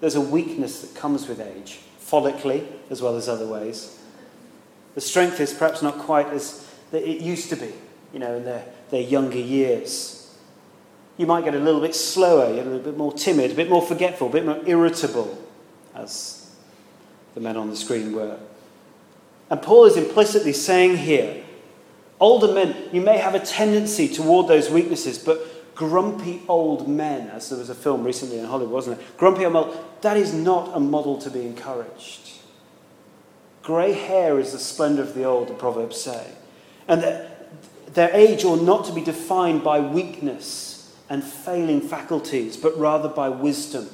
There's 0.00 0.16
a 0.16 0.20
weakness 0.20 0.80
that 0.80 0.96
comes 0.96 1.28
with 1.28 1.40
age, 1.40 1.78
follically 2.00 2.66
as 2.90 3.00
well 3.00 3.16
as 3.16 3.28
other 3.28 3.46
ways. 3.46 4.00
The 4.96 5.00
strength 5.00 5.38
is 5.38 5.54
perhaps 5.54 5.80
not 5.80 5.98
quite 5.98 6.26
as 6.26 6.68
it 6.92 7.20
used 7.20 7.48
to 7.50 7.56
be, 7.56 7.72
you 8.14 8.20
know, 8.20 8.36
in 8.36 8.44
their, 8.44 8.64
their 8.90 9.02
younger 9.02 9.38
years. 9.38 10.34
You 11.18 11.26
might 11.26 11.44
get 11.44 11.54
a 11.54 11.58
little 11.58 11.80
bit 11.80 11.94
slower, 11.94 12.46
a 12.46 12.54
little 12.54 12.78
bit 12.78 12.96
more 12.96 13.12
timid, 13.12 13.50
a 13.50 13.54
bit 13.54 13.68
more 13.68 13.82
forgetful, 13.82 14.28
a 14.28 14.30
bit 14.30 14.46
more 14.46 14.60
irritable, 14.66 15.36
as 15.94 16.50
the 17.34 17.40
men 17.40 17.56
on 17.56 17.68
the 17.68 17.76
screen 17.76 18.12
were. 18.12 18.38
And 19.50 19.60
Paul 19.60 19.84
is 19.84 19.96
implicitly 19.96 20.52
saying 20.52 20.96
here 20.98 21.44
older 22.20 22.52
men, 22.52 22.74
you 22.92 23.00
may 23.00 23.18
have 23.18 23.34
a 23.34 23.40
tendency 23.40 24.08
toward 24.08 24.48
those 24.48 24.70
weaknesses, 24.70 25.18
but 25.18 25.74
grumpy 25.74 26.42
old 26.48 26.88
men, 26.88 27.28
as 27.28 27.50
there 27.50 27.58
was 27.58 27.68
a 27.68 27.74
film 27.74 28.04
recently 28.04 28.38
in 28.38 28.46
Hollywood, 28.46 28.72
wasn't 28.72 29.00
it? 29.00 29.16
Grumpy 29.18 29.44
old 29.44 29.52
men, 29.52 29.84
that 30.00 30.16
is 30.16 30.32
not 30.32 30.70
a 30.74 30.80
model 30.80 31.18
to 31.18 31.30
be 31.30 31.44
encouraged. 31.44 32.30
Grey 33.62 33.92
hair 33.92 34.38
is 34.38 34.52
the 34.52 34.58
splendor 34.58 35.02
of 35.02 35.14
the 35.14 35.24
old, 35.24 35.48
the 35.48 35.54
Proverbs 35.54 36.00
say. 36.00 36.32
And 36.86 37.02
that 37.02 37.33
their 37.94 38.10
age 38.12 38.44
ought 38.44 38.62
not 38.62 38.84
to 38.86 38.92
be 38.92 39.00
defined 39.00 39.64
by 39.64 39.80
weakness 39.80 40.94
and 41.08 41.22
failing 41.22 41.80
faculties, 41.80 42.56
but 42.56 42.76
rather 42.78 43.08
by 43.08 43.28
wisdom 43.28 43.88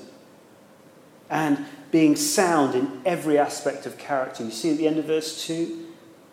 and 1.28 1.64
being 1.90 2.16
sound 2.16 2.74
in 2.74 3.00
every 3.04 3.38
aspect 3.38 3.86
of 3.86 3.98
character. 3.98 4.44
You 4.44 4.50
see 4.50 4.70
at 4.72 4.78
the 4.78 4.86
end 4.86 4.98
of 4.98 5.04
verse 5.04 5.46
2 5.46 5.86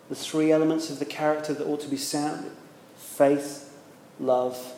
the 0.08 0.14
three 0.14 0.50
elements 0.50 0.90
of 0.90 0.98
the 0.98 1.04
character 1.04 1.52
that 1.54 1.66
ought 1.66 1.80
to 1.80 1.88
be 1.88 1.96
sound 1.96 2.50
faith, 2.96 3.76
love, 4.20 4.74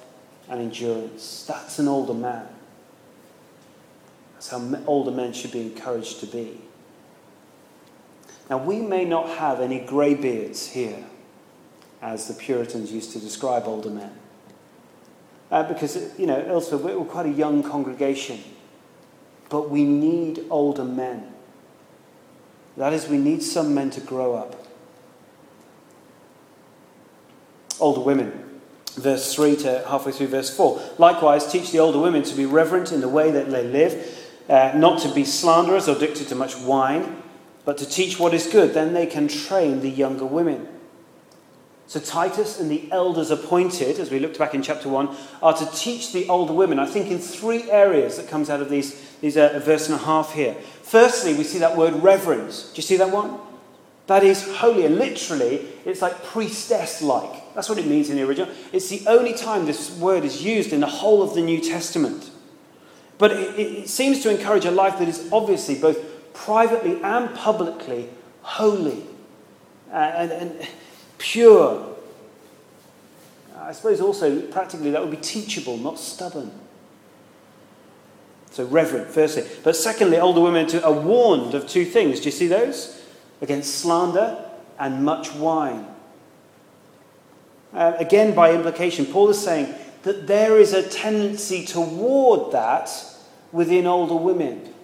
and 0.48 0.60
endurance. 0.60 1.44
That's 1.46 1.78
an 1.78 1.88
older 1.88 2.14
man. 2.14 2.48
That's 4.34 4.48
how 4.48 4.82
older 4.86 5.10
men 5.10 5.32
should 5.32 5.52
be 5.52 5.60
encouraged 5.60 6.20
to 6.20 6.26
be. 6.26 6.60
Now, 8.48 8.58
we 8.58 8.80
may 8.80 9.04
not 9.04 9.28
have 9.38 9.60
any 9.60 9.78
grey 9.78 10.14
beards 10.14 10.68
here, 10.68 11.04
as 12.02 12.28
the 12.28 12.34
Puritans 12.34 12.92
used 12.92 13.12
to 13.12 13.18
describe 13.18 13.64
older 13.66 13.90
men. 13.90 14.12
Uh, 15.50 15.64
because, 15.64 16.18
you 16.18 16.26
know, 16.26 16.42
elsewhere, 16.46 16.96
we're 16.96 17.04
quite 17.04 17.26
a 17.26 17.30
young 17.30 17.62
congregation. 17.62 18.38
But 19.48 19.68
we 19.68 19.84
need 19.84 20.44
older 20.48 20.84
men. 20.84 21.32
That 22.76 22.92
is, 22.92 23.08
we 23.08 23.18
need 23.18 23.42
some 23.42 23.74
men 23.74 23.90
to 23.90 24.00
grow 24.00 24.34
up. 24.34 24.64
Older 27.80 28.00
women. 28.00 28.60
Verse 28.94 29.34
3 29.34 29.56
to 29.56 29.84
halfway 29.88 30.12
through 30.12 30.28
verse 30.28 30.54
4. 30.54 30.80
Likewise, 30.98 31.50
teach 31.50 31.72
the 31.72 31.80
older 31.80 31.98
women 31.98 32.22
to 32.22 32.34
be 32.34 32.46
reverent 32.46 32.92
in 32.92 33.00
the 33.00 33.08
way 33.08 33.30
that 33.30 33.50
they 33.50 33.64
live, 33.64 34.18
uh, 34.48 34.72
not 34.76 35.00
to 35.02 35.12
be 35.12 35.24
slanderers 35.24 35.88
or 35.88 35.96
addicted 35.96 36.28
to 36.28 36.34
much 36.34 36.56
wine, 36.56 37.22
but 37.64 37.76
to 37.78 37.86
teach 37.86 38.18
what 38.18 38.34
is 38.34 38.46
good. 38.46 38.72
Then 38.72 38.92
they 38.92 39.06
can 39.06 39.28
train 39.28 39.80
the 39.80 39.90
younger 39.90 40.26
women. 40.26 40.68
So 41.90 41.98
Titus 41.98 42.60
and 42.60 42.70
the 42.70 42.88
elders 42.92 43.32
appointed, 43.32 43.98
as 43.98 44.12
we 44.12 44.20
looked 44.20 44.38
back 44.38 44.54
in 44.54 44.62
chapter 44.62 44.88
1, 44.88 45.08
are 45.42 45.54
to 45.54 45.66
teach 45.72 46.12
the 46.12 46.28
older 46.28 46.52
women, 46.52 46.78
I 46.78 46.86
think 46.86 47.10
in 47.10 47.18
three 47.18 47.68
areas 47.68 48.16
that 48.16 48.28
comes 48.28 48.48
out 48.48 48.60
of 48.60 48.70
these, 48.70 48.94
these 49.20 49.36
uh, 49.36 49.60
verse 49.64 49.88
and 49.88 49.96
a 49.96 50.04
half 50.04 50.32
here. 50.32 50.54
Firstly, 50.84 51.34
we 51.34 51.42
see 51.42 51.58
that 51.58 51.76
word 51.76 51.94
reverence. 51.94 52.70
Do 52.70 52.76
you 52.76 52.84
see 52.84 52.96
that 52.98 53.10
one? 53.10 53.40
That 54.06 54.22
is 54.22 54.46
holy, 54.58 54.86
and 54.86 54.98
literally, 54.98 55.66
it's 55.84 56.00
like 56.00 56.22
priestess 56.22 57.02
like. 57.02 57.54
That's 57.56 57.68
what 57.68 57.78
it 57.78 57.88
means 57.88 58.08
in 58.08 58.18
the 58.18 58.22
original. 58.22 58.54
It's 58.72 58.88
the 58.88 59.02
only 59.08 59.32
time 59.32 59.66
this 59.66 59.90
word 59.98 60.24
is 60.24 60.44
used 60.44 60.72
in 60.72 60.78
the 60.78 60.86
whole 60.86 61.24
of 61.24 61.34
the 61.34 61.42
New 61.42 61.60
Testament. 61.60 62.30
But 63.18 63.32
it, 63.32 63.58
it 63.58 63.88
seems 63.88 64.22
to 64.22 64.30
encourage 64.30 64.64
a 64.64 64.70
life 64.70 65.00
that 65.00 65.08
is 65.08 65.28
obviously 65.32 65.74
both 65.74 65.98
privately 66.34 67.02
and 67.02 67.34
publicly 67.34 68.10
holy. 68.42 69.02
Uh, 69.90 69.96
and, 69.96 70.30
and 70.30 70.68
pure. 71.20 71.86
I 73.56 73.72
suppose 73.72 74.00
also, 74.00 74.40
practically, 74.40 74.90
that 74.90 75.00
would 75.00 75.10
be 75.12 75.16
teachable, 75.16 75.76
not 75.76 75.98
stubborn. 75.98 76.50
So, 78.50 78.64
reverent, 78.64 79.08
firstly. 79.08 79.44
But 79.62 79.76
secondly, 79.76 80.18
older 80.18 80.40
women 80.40 80.68
are 80.82 80.92
warned 80.92 81.54
of 81.54 81.68
two 81.68 81.84
things. 81.84 82.18
Do 82.18 82.24
you 82.24 82.32
see 82.32 82.48
those? 82.48 83.00
Against 83.40 83.76
slander 83.76 84.44
and 84.78 85.04
much 85.04 85.32
wine. 85.34 85.86
Uh, 87.72 87.92
again, 87.98 88.34
by 88.34 88.52
implication, 88.52 89.06
Paul 89.06 89.28
is 89.28 89.40
saying 89.40 89.72
that 90.02 90.26
there 90.26 90.58
is 90.58 90.72
a 90.72 90.82
tendency 90.88 91.64
toward 91.64 92.52
that 92.52 92.90
within 93.52 93.86
older 93.86 94.16
women. 94.16 94.74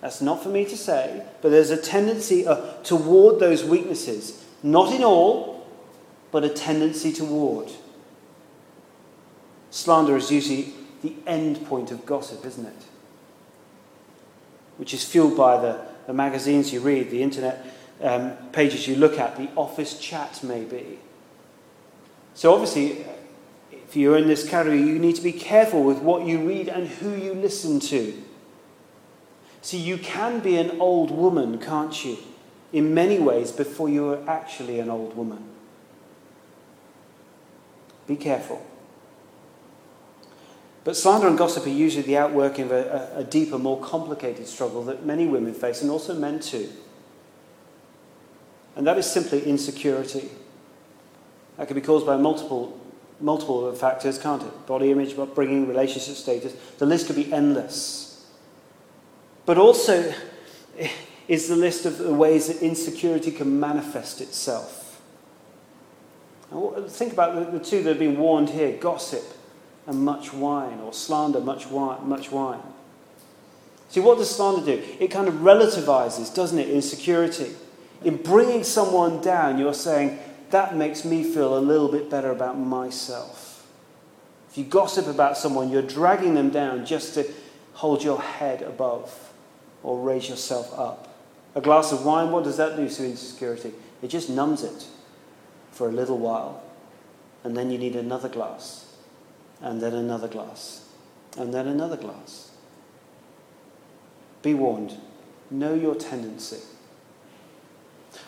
That's 0.00 0.22
not 0.22 0.42
for 0.42 0.48
me 0.48 0.64
to 0.64 0.76
say, 0.76 1.24
but 1.42 1.50
there's 1.50 1.70
a 1.70 1.76
tendency 1.76 2.46
uh, 2.46 2.56
toward 2.82 3.38
those 3.38 3.62
weaknesses. 3.62 4.41
Not 4.62 4.92
in 4.94 5.02
all, 5.02 5.66
but 6.30 6.44
a 6.44 6.48
tendency 6.48 7.12
toward. 7.12 7.70
Slander 9.70 10.16
is 10.16 10.30
usually 10.30 10.72
the 11.02 11.14
end 11.26 11.64
point 11.66 11.90
of 11.90 12.06
gossip, 12.06 12.44
isn't 12.44 12.66
it? 12.66 12.84
Which 14.76 14.94
is 14.94 15.04
fueled 15.04 15.36
by 15.36 15.60
the, 15.60 15.80
the 16.06 16.12
magazines 16.12 16.72
you 16.72 16.80
read, 16.80 17.10
the 17.10 17.22
internet 17.22 17.66
um, 18.02 18.32
pages 18.52 18.86
you 18.86 18.96
look 18.96 19.18
at, 19.18 19.36
the 19.36 19.48
office 19.56 19.98
chat, 19.98 20.40
maybe. 20.42 20.98
So, 22.34 22.52
obviously, 22.52 23.04
if 23.70 23.96
you're 23.96 24.16
in 24.16 24.26
this 24.26 24.48
category, 24.48 24.80
you 24.80 24.98
need 24.98 25.16
to 25.16 25.22
be 25.22 25.32
careful 25.32 25.82
with 25.82 25.98
what 25.98 26.26
you 26.26 26.46
read 26.46 26.68
and 26.68 26.88
who 26.88 27.14
you 27.14 27.34
listen 27.34 27.80
to. 27.80 28.22
See, 29.60 29.78
you 29.78 29.98
can 29.98 30.40
be 30.40 30.56
an 30.56 30.80
old 30.80 31.10
woman, 31.10 31.58
can't 31.58 32.04
you? 32.04 32.16
In 32.72 32.94
many 32.94 33.18
ways 33.18 33.52
before 33.52 33.88
you 33.88 34.08
are 34.10 34.28
actually 34.28 34.80
an 34.80 34.88
old 34.88 35.16
woman. 35.16 35.44
Be 38.06 38.16
careful. 38.16 38.64
But 40.84 40.96
slander 40.96 41.28
and 41.28 41.38
gossip 41.38 41.66
are 41.66 41.70
usually 41.70 42.02
the 42.02 42.16
outworking 42.16 42.64
of 42.64 42.72
a, 42.72 43.12
a, 43.16 43.24
deeper, 43.24 43.58
more 43.58 43.80
complicated 43.80 44.48
struggle 44.48 44.82
that 44.84 45.06
many 45.06 45.26
women 45.26 45.54
face, 45.54 45.80
and 45.80 45.90
also 45.90 46.14
men 46.14 46.40
too. 46.40 46.68
And 48.74 48.86
that 48.86 48.98
is 48.98 49.08
simply 49.08 49.44
insecurity. 49.44 50.28
That 51.56 51.68
can 51.68 51.76
be 51.76 51.82
caused 51.82 52.06
by 52.06 52.16
multiple, 52.16 52.80
multiple 53.20 53.72
factors, 53.74 54.18
can't 54.18 54.42
it? 54.42 54.66
Body 54.66 54.90
image, 54.90 55.16
upbringing, 55.16 55.68
relationship 55.68 56.16
status. 56.16 56.54
The 56.78 56.86
list 56.86 57.06
could 57.06 57.16
be 57.16 57.32
endless. 57.32 58.26
But 59.46 59.58
also, 59.58 60.12
is 61.28 61.48
the 61.48 61.56
list 61.56 61.86
of 61.86 61.98
the 61.98 62.12
ways 62.12 62.48
that 62.48 62.62
insecurity 62.62 63.30
can 63.30 63.58
manifest 63.60 64.20
itself. 64.20 65.00
Now, 66.50 66.84
think 66.88 67.12
about 67.12 67.34
the, 67.34 67.58
the 67.58 67.64
two 67.64 67.82
that 67.82 67.90
have 67.90 67.98
been 67.98 68.18
warned 68.18 68.50
here 68.50 68.76
gossip 68.76 69.24
and 69.86 70.04
much 70.04 70.32
wine, 70.32 70.78
or 70.80 70.92
slander, 70.92 71.40
much 71.40 71.66
wine. 71.66 72.08
Much 72.08 72.30
wine. 72.30 72.60
See, 73.88 74.00
what 74.00 74.18
does 74.18 74.34
slander 74.34 74.64
do? 74.64 74.82
It 75.00 75.08
kind 75.08 75.28
of 75.28 75.34
relativizes, 75.34 76.34
doesn't 76.34 76.58
it, 76.58 76.68
insecurity. 76.68 77.52
In 78.04 78.16
bringing 78.16 78.64
someone 78.64 79.20
down, 79.20 79.58
you're 79.58 79.74
saying, 79.74 80.18
that 80.50 80.76
makes 80.76 81.04
me 81.04 81.24
feel 81.24 81.56
a 81.56 81.60
little 81.60 81.88
bit 81.90 82.08
better 82.08 82.30
about 82.30 82.58
myself. 82.58 83.66
If 84.50 84.58
you 84.58 84.64
gossip 84.64 85.06
about 85.06 85.36
someone, 85.38 85.70
you're 85.70 85.82
dragging 85.82 86.34
them 86.34 86.50
down 86.50 86.84
just 86.84 87.14
to 87.14 87.30
hold 87.74 88.04
your 88.04 88.20
head 88.20 88.62
above 88.62 89.32
or 89.82 89.98
raise 89.98 90.28
yourself 90.28 90.78
up. 90.78 91.11
A 91.54 91.60
glass 91.60 91.92
of 91.92 92.04
wine, 92.04 92.30
what 92.30 92.44
does 92.44 92.56
that 92.56 92.76
do 92.76 92.88
to 92.88 93.04
insecurity? 93.04 93.72
It 94.00 94.08
just 94.08 94.30
numbs 94.30 94.62
it 94.62 94.86
for 95.70 95.88
a 95.88 95.92
little 95.92 96.18
while. 96.18 96.62
And 97.44 97.56
then 97.56 97.70
you 97.70 97.78
need 97.78 97.96
another 97.96 98.28
glass, 98.28 98.94
and 99.60 99.80
then 99.80 99.94
another 99.94 100.28
glass, 100.28 100.88
and 101.36 101.52
then 101.52 101.66
another 101.66 101.96
glass. 101.96 102.50
Be 104.42 104.54
warned. 104.54 104.96
Know 105.50 105.74
your 105.74 105.94
tendency. 105.94 106.60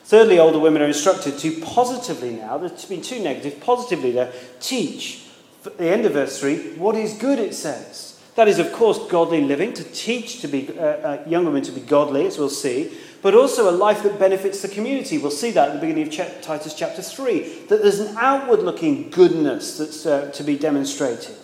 Thirdly, 0.05 0.39
older 0.39 0.59
women 0.59 0.83
are 0.83 0.87
instructed 0.87 1.39
to 1.39 1.61
positively 1.61 2.37
now, 2.37 2.59
there's 2.59 2.85
been 2.85 3.03
too 3.03 3.21
negative, 3.21 3.61
positively 3.61 4.13
there, 4.13 4.33
teach. 4.61 5.23
At 5.65 5.79
the 5.79 5.89
end 5.89 6.05
of 6.05 6.13
verse 6.13 6.39
3, 6.39 6.75
what 6.77 6.95
is 6.95 7.15
good, 7.15 7.39
it 7.39 7.55
says. 7.55 8.21
That 8.35 8.49
is, 8.49 8.59
of 8.59 8.73
course, 8.73 8.99
godly 9.09 9.43
living, 9.43 9.73
to 9.75 9.85
teach 9.85 10.41
to 10.41 10.49
be, 10.49 10.69
uh, 10.79 10.83
uh, 10.83 11.25
young 11.27 11.47
women 11.47 11.63
to 11.63 11.73
be 11.73 11.81
godly, 11.81 12.27
as 12.27 12.37
we'll 12.37 12.51
see, 12.51 12.93
but 13.25 13.35
also 13.35 13.71
a 13.71 13.73
life 13.73 14.03
that 14.03 14.19
benefits 14.19 14.61
the 14.61 14.69
community. 14.69 15.17
We'll 15.17 15.31
see 15.31 15.51
that 15.53 15.71
at 15.71 15.75
the 15.77 15.81
beginning 15.81 16.07
of 16.07 16.43
Titus 16.43 16.75
chapter 16.75 17.01
3, 17.01 17.65
that 17.69 17.81
there's 17.81 17.99
an 17.99 18.15
outward 18.19 18.61
looking 18.61 19.09
goodness 19.09 19.79
that's 19.79 20.05
uh, 20.05 20.31
to 20.33 20.45
be 20.45 20.59
demonstrated. 20.59 21.35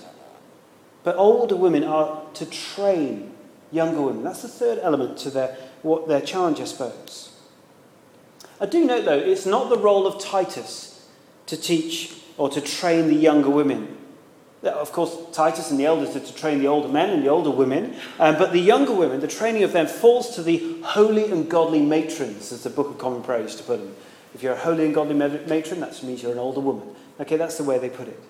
But 1.05 1.17
older 1.17 1.57
women 1.57 1.83
are 1.85 2.23
to 2.35 2.45
train 2.45 3.33
younger 3.73 4.03
women. 4.03 4.23
That's 4.23 4.43
the 4.43 4.49
third 4.49 4.79
element 4.83 5.17
to 5.21 5.31
their, 5.31 5.57
what, 5.81 6.07
their 6.07 6.21
challenge, 6.21 6.61
I 6.61 6.65
suppose. 6.65 7.35
I 8.61 8.67
do 8.67 8.85
note, 8.85 9.07
though, 9.07 9.19
it's 9.19 9.47
not 9.47 9.71
the 9.71 9.79
role 9.79 10.07
of 10.07 10.23
Titus 10.23 11.09
to 11.47 11.57
teach 11.57 12.15
or 12.37 12.51
to 12.51 12.61
train 12.61 13.09
the 13.09 13.15
younger 13.15 13.49
women. 13.49 13.97
Of 14.63 14.93
course, 14.93 15.17
Titus 15.33 15.71
and 15.71 15.81
the 15.81 15.87
elders 15.87 16.15
are 16.15 16.21
to 16.21 16.35
train 16.35 16.59
the 16.59 16.67
older 16.67 16.89
men 16.89 17.09
and 17.11 17.25
the 17.25 17.29
older 17.29 17.51
women, 17.51 17.97
um, 18.19 18.37
but 18.37 18.53
the 18.53 18.61
younger 18.61 18.93
women, 18.93 19.21
the 19.21 19.27
training 19.27 19.63
of 19.63 19.73
them 19.73 19.87
falls 19.87 20.35
to 20.35 20.43
the 20.43 20.83
holy 20.83 21.31
and 21.31 21.49
godly 21.51 21.81
matrons, 21.81 22.53
as 22.53 22.63
the 22.63 22.71
Book 22.71 22.89
of 22.89 22.99
Common 22.99 23.23
Prayer 23.23 23.41
used 23.41 23.57
to 23.59 23.65
put 23.65 23.79
them. 23.79 23.95
If 24.35 24.43
you're 24.43 24.53
a 24.53 24.59
holy 24.59 24.85
and 24.85 24.95
godly 24.95 25.15
matron, 25.15 25.81
that 25.81 26.03
means 26.03 26.23
you're 26.23 26.33
an 26.33 26.39
older 26.39 26.61
woman. 26.61 26.95
Okay, 27.19 27.37
that's 27.37 27.57
the 27.57 27.65
way 27.65 27.79
they 27.79 27.89
put 27.89 28.09
it. 28.09 28.21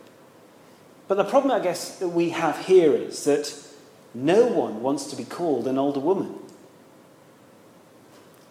But 1.09 1.17
the 1.17 1.25
problem, 1.25 1.51
I 1.51 1.59
guess, 1.59 1.99
that 1.99 2.09
we 2.09 2.31
have 2.31 2.67
here 2.67 2.93
is 2.93 3.25
that 3.25 3.53
no 4.15 4.47
one 4.47 4.83
wants 4.83 5.07
to 5.07 5.17
be 5.17 5.25
called 5.25 5.67
an 5.67 5.79
older 5.79 6.01
woman. 6.01 6.37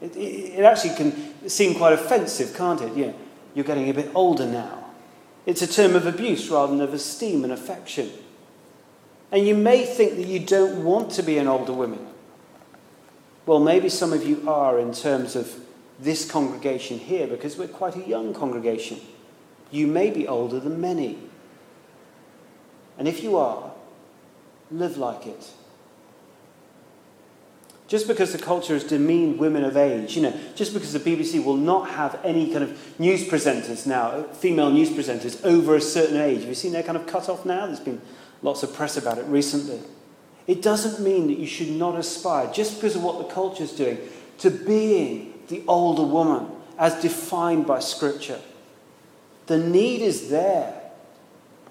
It, 0.02 0.16
it, 0.16 0.60
it 0.60 0.64
actually 0.66 0.96
can 0.96 1.50
seem 1.50 1.76
quite 1.76 1.94
offensive, 1.94 2.54
can't 2.56 2.82
it? 2.82 2.96
Yeah, 2.96 3.14
you're 3.56 3.66
getting 3.66 3.90
a 3.90 3.94
bit 3.94 4.12
older 4.14 4.46
now. 4.46 4.79
It's 5.50 5.64
a 5.64 5.68
term 5.68 5.96
of 5.96 6.06
abuse 6.06 6.48
rather 6.50 6.72
than 6.72 6.80
of 6.80 6.94
esteem 6.94 7.44
and 7.44 7.52
affection. 7.52 8.12
And 9.32 9.48
you 9.48 9.56
may 9.56 9.84
think 9.84 10.18
that 10.18 10.28
you 10.28 10.40
don't 10.40 10.84
want 10.84 11.10
to 11.14 11.24
be 11.24 11.40
an 11.40 11.48
older 11.48 11.74
woman. 11.74 12.06
Well, 13.48 13.60
maybe 13.60 13.90
some 13.90 14.14
of 14.14 14.24
you 14.24 14.48
are 14.48 14.78
in 14.78 14.94
terms 14.94 15.36
of 15.36 15.52
this 16.00 16.30
congregation 16.30 17.00
here 17.00 17.26
because 17.26 17.58
we're 17.58 17.68
quite 17.68 17.96
a 17.96 18.08
young 18.08 18.32
congregation. 18.32 19.00
You 19.72 19.88
may 19.88 20.12
be 20.12 20.28
older 20.28 20.60
than 20.60 20.80
many. 20.80 21.18
And 23.00 23.08
if 23.08 23.24
you 23.24 23.36
are, 23.36 23.72
live 24.70 24.98
like 24.98 25.26
it. 25.26 25.50
Just 27.90 28.08
because 28.08 28.32
the 28.32 28.38
culture 28.38 28.74
has 28.74 28.84
demeaned 28.84 29.40
women 29.40 29.64
of 29.64 29.76
age, 29.76 30.16
you 30.16 30.22
know, 30.22 30.40
just 30.54 30.76
because 30.76 30.94
the 30.94 31.00
BBC 31.00 31.44
will 31.44 31.58
not 31.58 31.90
have 31.90 32.20
any 32.24 32.52
kind 32.52 32.64
of 32.64 33.00
news 33.00 33.28
presenters 33.28 33.88
now, 33.88 34.10
uh, 34.10 34.24
female 34.32 34.70
news 34.70 34.92
presenters 34.92 35.44
over 35.44 35.76
a 35.76 35.82
certain 35.82 36.18
age. 36.18 36.42
Have 36.42 36.50
you 36.50 36.54
seen 36.54 36.72
their 36.72 36.84
kind 36.84 36.96
of 36.96 37.08
cut 37.08 37.28
off 37.30 37.48
now? 37.48 37.66
There's 37.66 37.80
been 37.80 38.00
lots 38.44 38.62
of 38.62 38.76
press 38.76 38.96
about 38.96 39.18
it 39.18 39.26
recently. 39.26 39.80
It 40.46 40.62
doesn't 40.62 41.04
mean 41.04 41.28
that 41.28 41.40
you 41.40 41.48
should 41.48 41.72
not 41.72 41.98
aspire, 41.98 42.54
just 42.54 42.76
because 42.76 42.96
of 42.96 43.02
what 43.02 43.18
the 43.18 43.34
culture 43.34 43.64
is 43.64 43.72
doing, 43.72 43.98
to 44.38 44.52
being 44.52 45.34
the 45.48 45.64
older 45.68 46.04
woman 46.04 46.48
as 46.78 47.02
defined 47.02 47.66
by 47.66 47.80
Scripture. 47.80 48.40
The 49.48 49.58
need 49.58 50.04
is 50.04 50.30
there. 50.30 50.80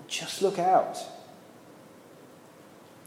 Just 0.09 0.42
look 0.42 0.59
out. 0.59 0.99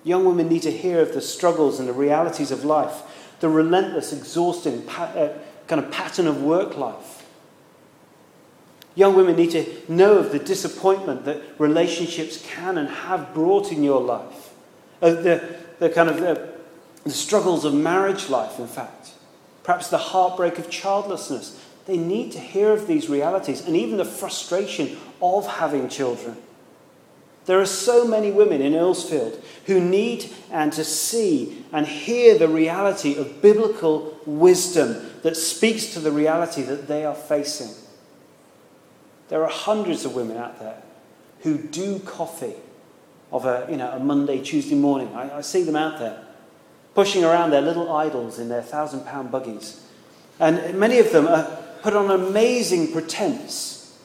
Young 0.04 0.26
women 0.26 0.50
need 0.50 0.64
to 0.64 0.72
hear 0.72 1.00
of 1.00 1.14
the 1.14 1.22
struggles 1.22 1.80
and 1.80 1.88
the 1.88 1.94
realities 1.94 2.52
of 2.52 2.66
life, 2.66 3.02
the 3.40 3.50
relentless, 3.50 4.14
exhausting 4.14 4.88
uh, 4.90 5.38
kind 5.68 5.84
of 5.84 5.92
pattern 5.92 6.28
of 6.28 6.42
work 6.42 6.78
life. 6.78 7.26
Young 8.96 9.16
women 9.16 9.36
need 9.36 9.52
to 9.52 9.66
know 9.88 10.18
of 10.18 10.32
the 10.32 10.40
disappointment 10.40 11.26
that 11.26 11.42
relationships 11.58 12.44
can 12.46 12.78
and 12.78 12.90
have 12.90 13.34
brought 13.34 13.72
in 13.72 13.84
your 13.84 14.02
life, 14.02 14.54
uh, 15.02 15.12
the, 15.12 15.56
the 15.80 15.90
kind 15.90 16.10
of 16.10 16.22
uh, 16.22 16.48
the 17.04 17.10
struggles 17.10 17.66
of 17.66 17.74
marriage 17.74 18.30
life, 18.30 18.60
in 18.60 18.68
fact, 18.68 19.12
perhaps 19.64 19.90
the 19.90 19.98
heartbreak 19.98 20.60
of 20.60 20.70
childlessness. 20.70 21.60
They 21.88 21.98
need 21.98 22.32
to 22.34 22.40
hear 22.40 22.72
of 22.72 22.86
these 22.86 23.10
realities 23.10 23.66
and 23.66 23.76
even 23.76 23.98
the 23.98 24.06
frustration 24.06 24.98
of 25.22 25.48
having 25.48 25.90
children. 25.90 26.38
There 27.46 27.60
are 27.60 27.66
so 27.66 28.06
many 28.08 28.32
women 28.32 28.62
in 28.62 28.74
Earlsfield 28.74 29.42
who 29.66 29.80
need 29.80 30.32
and 30.52 30.72
to 30.74 30.84
see 30.84 31.66
and 31.72 31.88
hear 31.88 32.38
the 32.38 32.48
reality 32.48 33.16
of 33.16 33.42
biblical 33.42 34.20
wisdom 34.26 35.10
that 35.24 35.36
speaks 35.36 35.88
to 35.94 36.00
the 36.00 36.12
reality 36.12 36.62
that 36.64 36.88
they 36.88 37.04
are 37.06 37.16
facing. 37.16 37.74
There 39.30 39.44
are 39.44 39.50
hundreds 39.50 40.06
of 40.06 40.14
women 40.14 40.38
out 40.38 40.60
there 40.60 40.82
who 41.42 41.58
do 41.58 42.00
coffee 42.00 42.56
of 43.32 43.46
a, 43.46 43.68
you 43.70 43.78
know, 43.78 43.90
a 43.92 44.00
Monday, 44.00 44.42
Tuesday 44.42 44.76
morning. 44.76 45.16
I, 45.16 45.38
I 45.38 45.42
see 45.42 45.64
them 45.64 45.76
out 45.76 46.00
there 46.00 46.24
pushing 46.94 47.24
around 47.24 47.52
their 47.52 47.62
little 47.62 47.92
idols 47.92 48.38
in 48.38 48.50
their 48.50 48.62
thousand 48.62 49.06
pound 49.06 49.32
buggies. 49.32 49.82
And 50.40 50.78
many 50.78 51.00
of 51.00 51.12
them 51.12 51.28
are 51.28 51.46
put 51.82 51.96
on 51.96 52.12
amazing 52.12 52.92
pretense. 52.92 53.98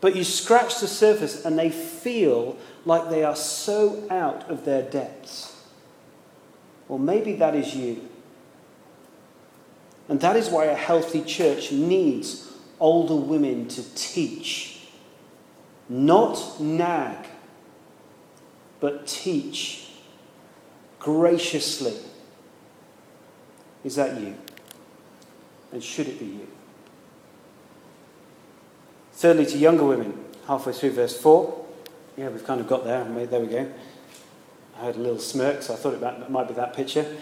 But 0.00 0.14
you 0.14 0.22
scratch 0.22 0.80
the 0.80 0.86
surface 0.86 1.44
and 1.44 1.58
they 1.58 1.70
feel 1.70 2.56
like 2.84 3.10
they 3.10 3.24
are 3.24 3.36
so 3.36 4.06
out 4.10 4.50
of 4.50 4.64
their 4.64 4.82
depths. 4.82 5.56
Well, 6.88 6.98
maybe 6.98 7.34
that 7.34 7.54
is 7.54 7.74
you. 7.74 8.08
And 10.08 10.20
that 10.20 10.36
is 10.36 10.48
why 10.48 10.66
a 10.66 10.74
healthy 10.74 11.22
church 11.22 11.70
needs 11.70 12.50
older 12.80 13.14
women 13.14 13.68
to 13.68 13.94
teach. 13.94 14.80
Not 15.88 16.60
nag, 16.60 17.26
but 18.80 19.06
teach 19.06 19.90
graciously. 20.98 21.96
Is 23.84 23.96
that 23.96 24.20
you? 24.20 24.34
And 25.72 25.82
should 25.82 26.08
it 26.08 26.18
be 26.18 26.26
you? 26.26 26.48
Thirdly, 29.12 29.46
to 29.46 29.58
younger 29.58 29.84
women, 29.84 30.24
halfway 30.46 30.72
through 30.72 30.92
verse 30.92 31.20
4. 31.20 31.57
Yeah, 32.18 32.30
we've 32.30 32.44
kind 32.44 32.60
of 32.60 32.66
got 32.66 32.82
there. 32.82 33.04
There 33.04 33.38
we 33.38 33.46
go. 33.46 33.70
I 34.76 34.86
had 34.86 34.96
a 34.96 34.98
little 34.98 35.20
smirk, 35.20 35.62
so 35.62 35.72
I 35.72 35.76
thought 35.76 35.94
it 35.94 36.30
might 36.30 36.48
be 36.48 36.54
that 36.54 36.74
picture. 36.74 37.16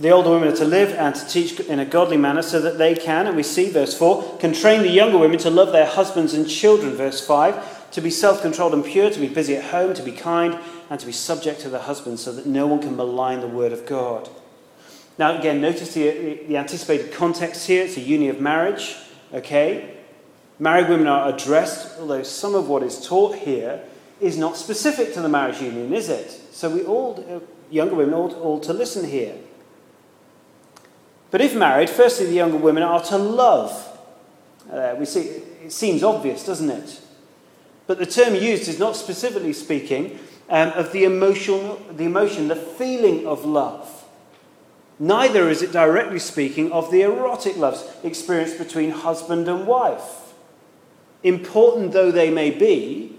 The 0.00 0.10
older 0.10 0.30
women 0.30 0.48
are 0.48 0.56
to 0.56 0.64
live 0.64 0.90
and 0.94 1.14
to 1.14 1.28
teach 1.28 1.60
in 1.60 1.78
a 1.78 1.84
godly 1.84 2.16
manner 2.16 2.42
so 2.42 2.60
that 2.60 2.76
they 2.76 2.96
can, 2.96 3.28
and 3.28 3.36
we 3.36 3.44
see 3.44 3.70
verse 3.70 3.96
4, 3.96 4.38
can 4.38 4.52
train 4.52 4.82
the 4.82 4.90
younger 4.90 5.16
women 5.16 5.38
to 5.38 5.50
love 5.50 5.70
their 5.70 5.86
husbands 5.86 6.34
and 6.34 6.48
children, 6.48 6.96
verse 6.96 7.24
5, 7.24 7.92
to 7.92 8.00
be 8.00 8.10
self 8.10 8.42
controlled 8.42 8.74
and 8.74 8.84
pure, 8.84 9.10
to 9.10 9.20
be 9.20 9.28
busy 9.28 9.54
at 9.54 9.66
home, 9.66 9.94
to 9.94 10.02
be 10.02 10.10
kind, 10.10 10.58
and 10.90 10.98
to 10.98 11.06
be 11.06 11.12
subject 11.12 11.60
to 11.60 11.68
their 11.68 11.80
husbands 11.80 12.20
so 12.20 12.32
that 12.32 12.46
no 12.46 12.66
one 12.66 12.80
can 12.80 12.96
malign 12.96 13.40
the 13.40 13.46
word 13.46 13.70
of 13.70 13.86
God. 13.86 14.28
Now, 15.18 15.38
again, 15.38 15.60
notice 15.60 15.94
the, 15.94 16.40
the 16.48 16.56
anticipated 16.56 17.12
context 17.12 17.68
here. 17.68 17.84
It's 17.84 17.96
a 17.96 18.00
union 18.00 18.34
of 18.34 18.40
marriage, 18.40 18.96
okay? 19.32 19.98
Married 20.58 20.88
women 20.88 21.06
are 21.06 21.32
addressed, 21.32 21.96
although 22.00 22.24
some 22.24 22.56
of 22.56 22.68
what 22.68 22.82
is 22.82 23.06
taught 23.06 23.36
here 23.36 23.84
is 24.20 24.36
not 24.36 24.56
specific 24.56 25.14
to 25.14 25.20
the 25.20 25.28
marriage 25.28 25.60
union, 25.60 25.92
is 25.92 26.08
it? 26.08 26.30
So 26.52 26.70
we 26.70 26.82
all, 26.82 27.24
uh, 27.28 27.40
younger 27.70 27.94
women, 27.94 28.14
ought 28.14 28.34
all 28.34 28.60
to 28.60 28.72
listen 28.72 29.08
here. 29.08 29.34
But 31.30 31.40
if 31.40 31.54
married, 31.54 31.88
firstly, 31.88 32.26
the 32.26 32.34
younger 32.34 32.56
women 32.56 32.82
are 32.82 33.02
to 33.04 33.16
love. 33.16 33.86
Uh, 34.70 34.94
we 34.98 35.04
see, 35.04 35.20
it 35.20 35.72
seems 35.72 36.02
obvious, 36.02 36.44
doesn't 36.44 36.70
it? 36.70 37.00
But 37.86 37.98
the 37.98 38.06
term 38.06 38.34
used 38.34 38.68
is 38.68 38.78
not 38.78 38.96
specifically 38.96 39.52
speaking 39.52 40.18
um, 40.48 40.68
of 40.70 40.92
the, 40.92 41.04
emotional, 41.04 41.80
the 41.90 42.04
emotion, 42.04 42.48
the 42.48 42.56
feeling 42.56 43.26
of 43.26 43.44
love. 43.44 44.04
Neither 44.98 45.48
is 45.48 45.62
it 45.62 45.72
directly 45.72 46.18
speaking 46.18 46.72
of 46.72 46.90
the 46.90 47.02
erotic 47.02 47.56
loves 47.56 47.88
experienced 48.04 48.58
between 48.58 48.90
husband 48.90 49.48
and 49.48 49.66
wife. 49.66 50.34
Important 51.22 51.92
though 51.92 52.10
they 52.10 52.30
may 52.30 52.50
be, 52.50 53.16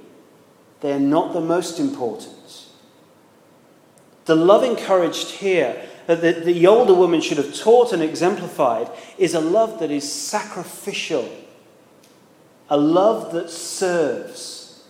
they're 0.82 1.00
not 1.00 1.34
the 1.34 1.42
most 1.42 1.80
important. 1.80 2.66
The 4.26 4.36
love 4.36 4.64
encouraged 4.64 5.32
here 5.32 5.82
that 6.08 6.22
the, 6.22 6.32
the 6.32 6.68
older 6.68 6.94
woman 6.94 7.22
should 7.22 7.38
have 7.38 7.56
taught 7.56 7.94
and 7.94 8.04
exemplified 8.04 8.90
is 9.18 9.34
a 9.34 9.40
love 9.40 9.80
that 9.80 9.92
is 9.92 10.12
sacrificial, 10.12 11.30
a 12.70 12.78
love 12.78 13.34
that 13.34 13.50
serves. 13.50 14.84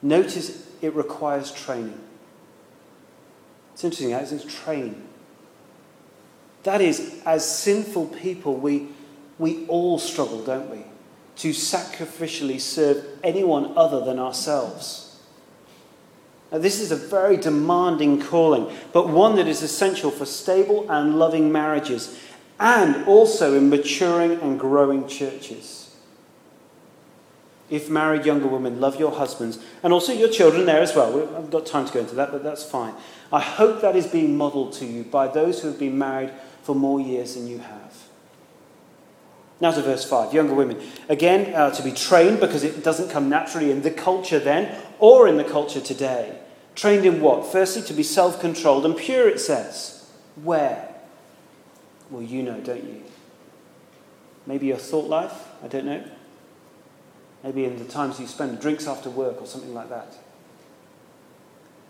Notice 0.00 0.66
it 0.80 0.94
requires 0.94 1.52
training. 1.52 2.00
It's 3.72 3.84
interesting, 3.84 4.10
it 4.10 4.28
says 4.28 4.44
train. 4.44 5.06
That 6.64 6.80
is, 6.80 7.20
as 7.24 7.48
sinful 7.48 8.06
people, 8.08 8.56
we, 8.56 8.88
we 9.38 9.66
all 9.66 9.98
struggle, 9.98 10.44
don't 10.44 10.70
we? 10.70 10.84
To 11.36 11.50
sacrificially 11.50 12.60
serve 12.60 13.04
anyone 13.24 13.72
other 13.76 14.04
than 14.04 14.18
ourselves. 14.18 15.20
Now, 16.52 16.58
this 16.58 16.80
is 16.80 16.92
a 16.92 16.96
very 16.96 17.38
demanding 17.38 18.20
calling, 18.20 18.70
but 18.92 19.08
one 19.08 19.36
that 19.36 19.48
is 19.48 19.62
essential 19.62 20.10
for 20.10 20.26
stable 20.26 20.88
and 20.90 21.18
loving 21.18 21.50
marriages 21.50 22.18
and 22.60 23.06
also 23.06 23.56
in 23.56 23.70
maturing 23.70 24.32
and 24.40 24.60
growing 24.60 25.08
churches. 25.08 25.96
If 27.70 27.88
married 27.88 28.26
younger 28.26 28.48
women, 28.48 28.80
love 28.80 29.00
your 29.00 29.12
husbands 29.12 29.58
and 29.82 29.94
also 29.94 30.12
your 30.12 30.28
children 30.28 30.66
there 30.66 30.82
as 30.82 30.94
well. 30.94 31.36
I've 31.36 31.50
got 31.50 31.64
time 31.64 31.86
to 31.86 31.92
go 31.92 32.00
into 32.00 32.14
that, 32.16 32.30
but 32.30 32.44
that's 32.44 32.62
fine. 32.62 32.94
I 33.32 33.40
hope 33.40 33.80
that 33.80 33.96
is 33.96 34.06
being 34.06 34.36
modelled 34.36 34.74
to 34.74 34.84
you 34.84 35.04
by 35.04 35.26
those 35.26 35.62
who 35.62 35.68
have 35.68 35.78
been 35.78 35.96
married 35.96 36.32
for 36.62 36.74
more 36.74 37.00
years 37.00 37.34
than 37.34 37.48
you 37.48 37.58
have. 37.58 37.81
Now 39.62 39.70
to 39.70 39.80
verse 39.80 40.04
5. 40.04 40.34
Younger 40.34 40.54
women. 40.54 40.82
Again, 41.08 41.54
uh, 41.54 41.70
to 41.70 41.84
be 41.84 41.92
trained 41.92 42.40
because 42.40 42.64
it 42.64 42.82
doesn't 42.82 43.10
come 43.10 43.28
naturally 43.28 43.70
in 43.70 43.82
the 43.82 43.92
culture 43.92 44.40
then 44.40 44.76
or 44.98 45.28
in 45.28 45.36
the 45.36 45.44
culture 45.44 45.80
today. 45.80 46.36
Trained 46.74 47.06
in 47.06 47.20
what? 47.20 47.46
Firstly, 47.46 47.82
to 47.82 47.94
be 47.94 48.02
self 48.02 48.40
controlled 48.40 48.84
and 48.84 48.96
pure, 48.96 49.28
it 49.28 49.38
says. 49.38 50.10
Where? 50.42 50.92
Well, 52.10 52.22
you 52.22 52.42
know, 52.42 52.58
don't 52.58 52.82
you? 52.82 53.04
Maybe 54.46 54.66
your 54.66 54.78
thought 54.78 55.08
life? 55.08 55.46
I 55.62 55.68
don't 55.68 55.86
know. 55.86 56.02
Maybe 57.44 57.64
in 57.64 57.78
the 57.78 57.84
times 57.84 58.18
you 58.18 58.26
spend 58.26 58.60
drinks 58.60 58.88
after 58.88 59.10
work 59.10 59.40
or 59.40 59.46
something 59.46 59.72
like 59.72 59.90
that. 59.90 60.16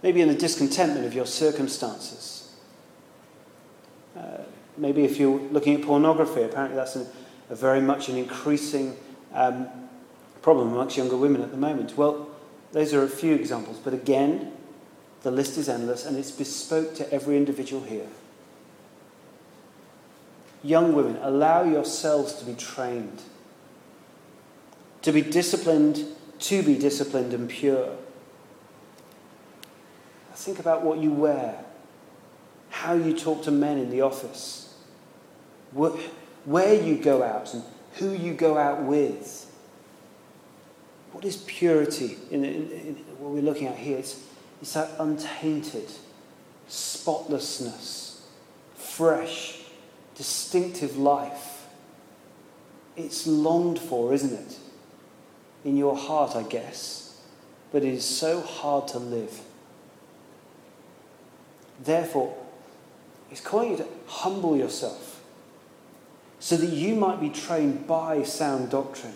Maybe 0.03 0.21
in 0.21 0.29
the 0.29 0.35
discontentment 0.35 1.07
of 1.07 1.15
your 1.15 1.27
circumstances. 1.27 2.55
Uh, 4.15 4.43
maybe 4.77 5.05
if 5.05 5.19
you're 5.19 5.39
looking 5.39 5.75
at 5.77 5.83
pornography, 5.83 6.43
apparently 6.43 6.77
that's 6.77 6.97
a, 6.97 7.07
very 7.55 7.81
much 7.81 8.09
an 8.09 8.17
increasing 8.17 8.97
um, 9.35 9.69
problem 10.41 10.73
amongst 10.73 10.97
younger 10.97 11.17
women 11.17 11.43
at 11.43 11.51
the 11.51 11.57
moment. 11.57 11.97
Well, 11.97 12.29
those 12.73 12.95
are 12.95 13.03
a 13.03 13.09
few 13.09 13.35
examples, 13.35 13.79
but 13.79 13.95
again, 13.95 14.53
the 15.23 15.31
list 15.31 15.57
is 15.57 15.69
endless 15.69 16.05
and 16.05 16.17
it's 16.17 16.31
bespoke 16.31 16.95
to 16.97 17.13
every 17.13 17.37
individual 17.37 17.83
here. 17.83 18.09
Young 20.65 20.95
women, 20.95 21.19
allow 21.23 21.63
yourselves 21.65 22.35
to 22.35 22.45
be 22.45 22.55
trained, 22.55 23.21
to 25.03 25.13
be 25.13 25.23
disciplined, 25.23 26.05
to 26.41 26.63
be 26.63 26.77
disciplined 26.77 27.35
and 27.35 27.49
pure. 27.49 27.97
Think 30.35 30.59
about 30.59 30.83
what 30.83 30.99
you 30.99 31.13
wear, 31.13 31.65
how 32.71 32.95
you 32.95 33.17
talk 33.17 33.43
to 33.45 33.51
men 33.51 33.79
in 33.79 33.91
the 33.91 34.01
office, 34.01 34.75
where 36.45 36.75
you 36.75 36.97
go 36.97 37.23
out, 37.23 37.55
and 37.55 37.63
who 37.95 38.13
you 38.13 38.35
go 38.35 38.59
out 38.59 38.83
with. 38.83 39.49
What 41.13 41.25
is 41.25 41.37
purity 41.37 42.17
in, 42.31 42.45
in, 42.45 42.71
in 42.71 42.95
what 43.19 43.33
we're 43.33 43.43
looking 43.43 43.67
at 43.69 43.77
here? 43.77 43.99
It's, 43.99 44.25
it's 44.61 44.73
that 44.73 44.91
untainted 44.99 45.91
spotlessness, 46.69 48.27
fresh, 48.77 49.61
distinctive 50.15 50.97
life. 50.97 51.67
It's 52.97 53.27
longed 53.27 53.79
for, 53.79 54.15
isn't 54.15 54.33
it? 54.33 54.59
In 55.65 55.77
your 55.77 55.97
heart, 55.97 56.35
I 56.35 56.43
guess. 56.43 57.21
But 57.71 57.85
it 57.85 57.93
is 57.93 58.05
so 58.05 58.41
hard 58.41 58.89
to 58.89 58.99
live. 58.99 59.41
Therefore, 61.83 62.37
it's 63.31 63.41
calling 63.41 63.73
you 63.73 63.77
to 63.79 63.87
humble 64.07 64.57
yourself 64.57 65.12
so 66.43 66.57
that 66.57 66.71
you 66.71 66.97
might 66.97 67.21
be 67.21 67.31
trained 67.31 67.87
by 67.87 68.25
sound 68.25 68.69
doctrine. 68.69 69.15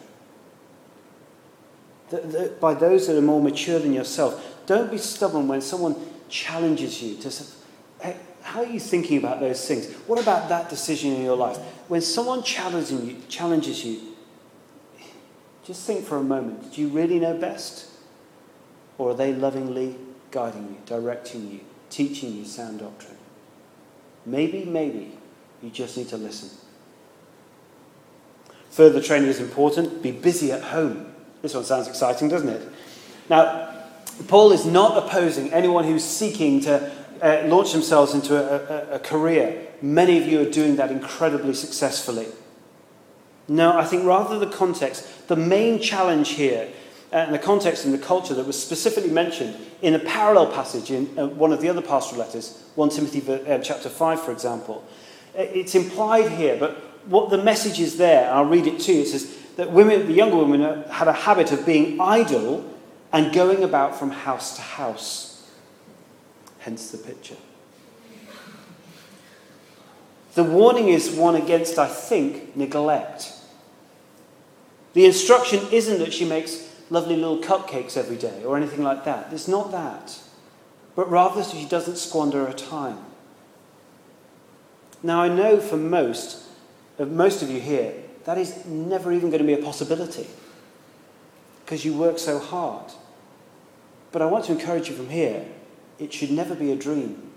By 2.60 2.72
those 2.72 3.08
that 3.08 3.18
are 3.18 3.20
more 3.20 3.42
mature 3.42 3.80
than 3.80 3.92
yourself. 3.92 4.62
Don't 4.66 4.92
be 4.92 4.98
stubborn 4.98 5.48
when 5.48 5.60
someone 5.60 5.96
challenges 6.28 7.02
you 7.02 7.16
to 7.16 7.28
say, 7.32 7.52
hey, 8.00 8.16
how 8.42 8.60
are 8.60 8.66
you 8.66 8.78
thinking 8.78 9.18
about 9.18 9.40
those 9.40 9.66
things? 9.66 9.92
What 10.06 10.22
about 10.22 10.48
that 10.50 10.68
decision 10.68 11.14
in 11.14 11.24
your 11.24 11.36
life? 11.36 11.56
When 11.88 12.00
someone 12.00 12.44
challenges 12.44 12.92
you, 12.92 13.20
challenges 13.28 13.84
you, 13.84 14.02
just 15.64 15.84
think 15.84 16.04
for 16.04 16.18
a 16.18 16.22
moment. 16.22 16.74
Do 16.74 16.80
you 16.80 16.86
really 16.86 17.18
know 17.18 17.36
best? 17.36 17.90
Or 18.98 19.10
are 19.10 19.14
they 19.14 19.32
lovingly 19.32 19.96
guiding 20.30 20.68
you, 20.68 20.76
directing 20.86 21.50
you, 21.50 21.60
teaching 21.90 22.36
you 22.36 22.44
sound 22.44 22.78
doctrine? 22.78 23.18
Maybe, 24.24 24.64
maybe 24.64 25.18
you 25.60 25.70
just 25.70 25.96
need 25.96 26.08
to 26.10 26.16
listen. 26.16 26.50
Further 28.76 29.00
training 29.00 29.30
is 29.30 29.40
important. 29.40 30.02
Be 30.02 30.10
busy 30.10 30.52
at 30.52 30.62
home. 30.62 31.10
This 31.40 31.54
one 31.54 31.64
sounds 31.64 31.88
exciting, 31.88 32.28
doesn't 32.28 32.50
it? 32.50 32.68
Now, 33.30 33.74
Paul 34.28 34.52
is 34.52 34.66
not 34.66 35.02
opposing 35.02 35.50
anyone 35.50 35.84
who's 35.84 36.04
seeking 36.04 36.60
to 36.60 36.92
uh, 37.22 37.44
launch 37.46 37.72
themselves 37.72 38.12
into 38.12 38.36
a, 38.36 38.92
a, 38.92 38.96
a 38.96 38.98
career. 38.98 39.66
Many 39.80 40.18
of 40.18 40.26
you 40.26 40.42
are 40.42 40.50
doing 40.50 40.76
that 40.76 40.92
incredibly 40.92 41.54
successfully. 41.54 42.26
No, 43.48 43.78
I 43.78 43.86
think 43.86 44.04
rather 44.04 44.38
the 44.38 44.46
context, 44.54 45.26
the 45.26 45.36
main 45.36 45.80
challenge 45.80 46.32
here, 46.32 46.68
uh, 47.14 47.16
and 47.16 47.34
the 47.34 47.38
context 47.38 47.86
and 47.86 47.94
the 47.94 47.98
culture 47.98 48.34
that 48.34 48.46
was 48.46 48.62
specifically 48.62 49.10
mentioned 49.10 49.56
in 49.80 49.94
a 49.94 49.98
parallel 50.00 50.52
passage 50.52 50.90
in 50.90 51.18
uh, 51.18 51.26
one 51.26 51.50
of 51.50 51.62
the 51.62 51.70
other 51.70 51.80
pastoral 51.80 52.20
letters, 52.20 52.62
1 52.74 52.90
Timothy 52.90 53.22
uh, 53.32 53.58
chapter 53.60 53.88
5, 53.88 54.20
for 54.20 54.32
example. 54.32 54.84
Uh, 55.34 55.40
it's 55.44 55.74
implied 55.74 56.30
here, 56.32 56.58
but 56.60 56.85
what 57.06 57.30
the 57.30 57.38
message 57.38 57.80
is 57.80 57.96
there, 57.96 58.32
I'll 58.32 58.44
read 58.44 58.66
it 58.66 58.80
to 58.80 58.92
you. 58.92 59.02
It 59.02 59.08
says 59.08 59.36
that 59.56 59.72
women, 59.72 60.06
the 60.06 60.12
younger 60.12 60.36
women 60.36 60.82
had 60.90 61.08
a 61.08 61.12
habit 61.12 61.52
of 61.52 61.64
being 61.64 62.00
idle 62.00 62.68
and 63.12 63.32
going 63.32 63.62
about 63.62 63.98
from 63.98 64.10
house 64.10 64.56
to 64.56 64.62
house. 64.62 65.50
Hence 66.58 66.90
the 66.90 66.98
picture. 66.98 67.36
The 70.34 70.44
warning 70.44 70.88
is 70.88 71.10
one 71.10 71.34
against, 71.34 71.78
I 71.78 71.86
think, 71.86 72.56
neglect. 72.56 73.32
The 74.92 75.06
instruction 75.06 75.60
isn't 75.72 75.98
that 75.98 76.12
she 76.12 76.24
makes 76.24 76.70
lovely 76.90 77.16
little 77.16 77.38
cupcakes 77.38 77.96
every 77.96 78.16
day 78.16 78.44
or 78.44 78.56
anything 78.56 78.82
like 78.82 79.04
that. 79.04 79.32
It's 79.32 79.48
not 79.48 79.70
that. 79.70 80.18
But 80.94 81.10
rather, 81.10 81.42
so 81.42 81.56
she 81.56 81.66
doesn't 81.66 81.96
squander 81.96 82.44
her 82.46 82.52
time. 82.52 82.98
Now, 85.02 85.22
I 85.22 85.28
know 85.28 85.60
for 85.60 85.76
most, 85.76 86.45
of 86.98 87.10
most 87.10 87.42
of 87.42 87.50
you 87.50 87.60
here, 87.60 87.94
that 88.24 88.38
is 88.38 88.66
never 88.66 89.12
even 89.12 89.30
going 89.30 89.42
to 89.42 89.46
be 89.46 89.54
a 89.54 89.62
possibility 89.62 90.26
because 91.64 91.84
you 91.84 91.96
work 91.96 92.18
so 92.18 92.38
hard. 92.38 92.92
But 94.12 94.22
I 94.22 94.26
want 94.26 94.46
to 94.46 94.52
encourage 94.52 94.88
you 94.88 94.96
from 94.96 95.10
here 95.10 95.46
it 95.98 96.12
should 96.12 96.30
never 96.30 96.54
be 96.54 96.72
a 96.72 96.76
dream. 96.76 97.30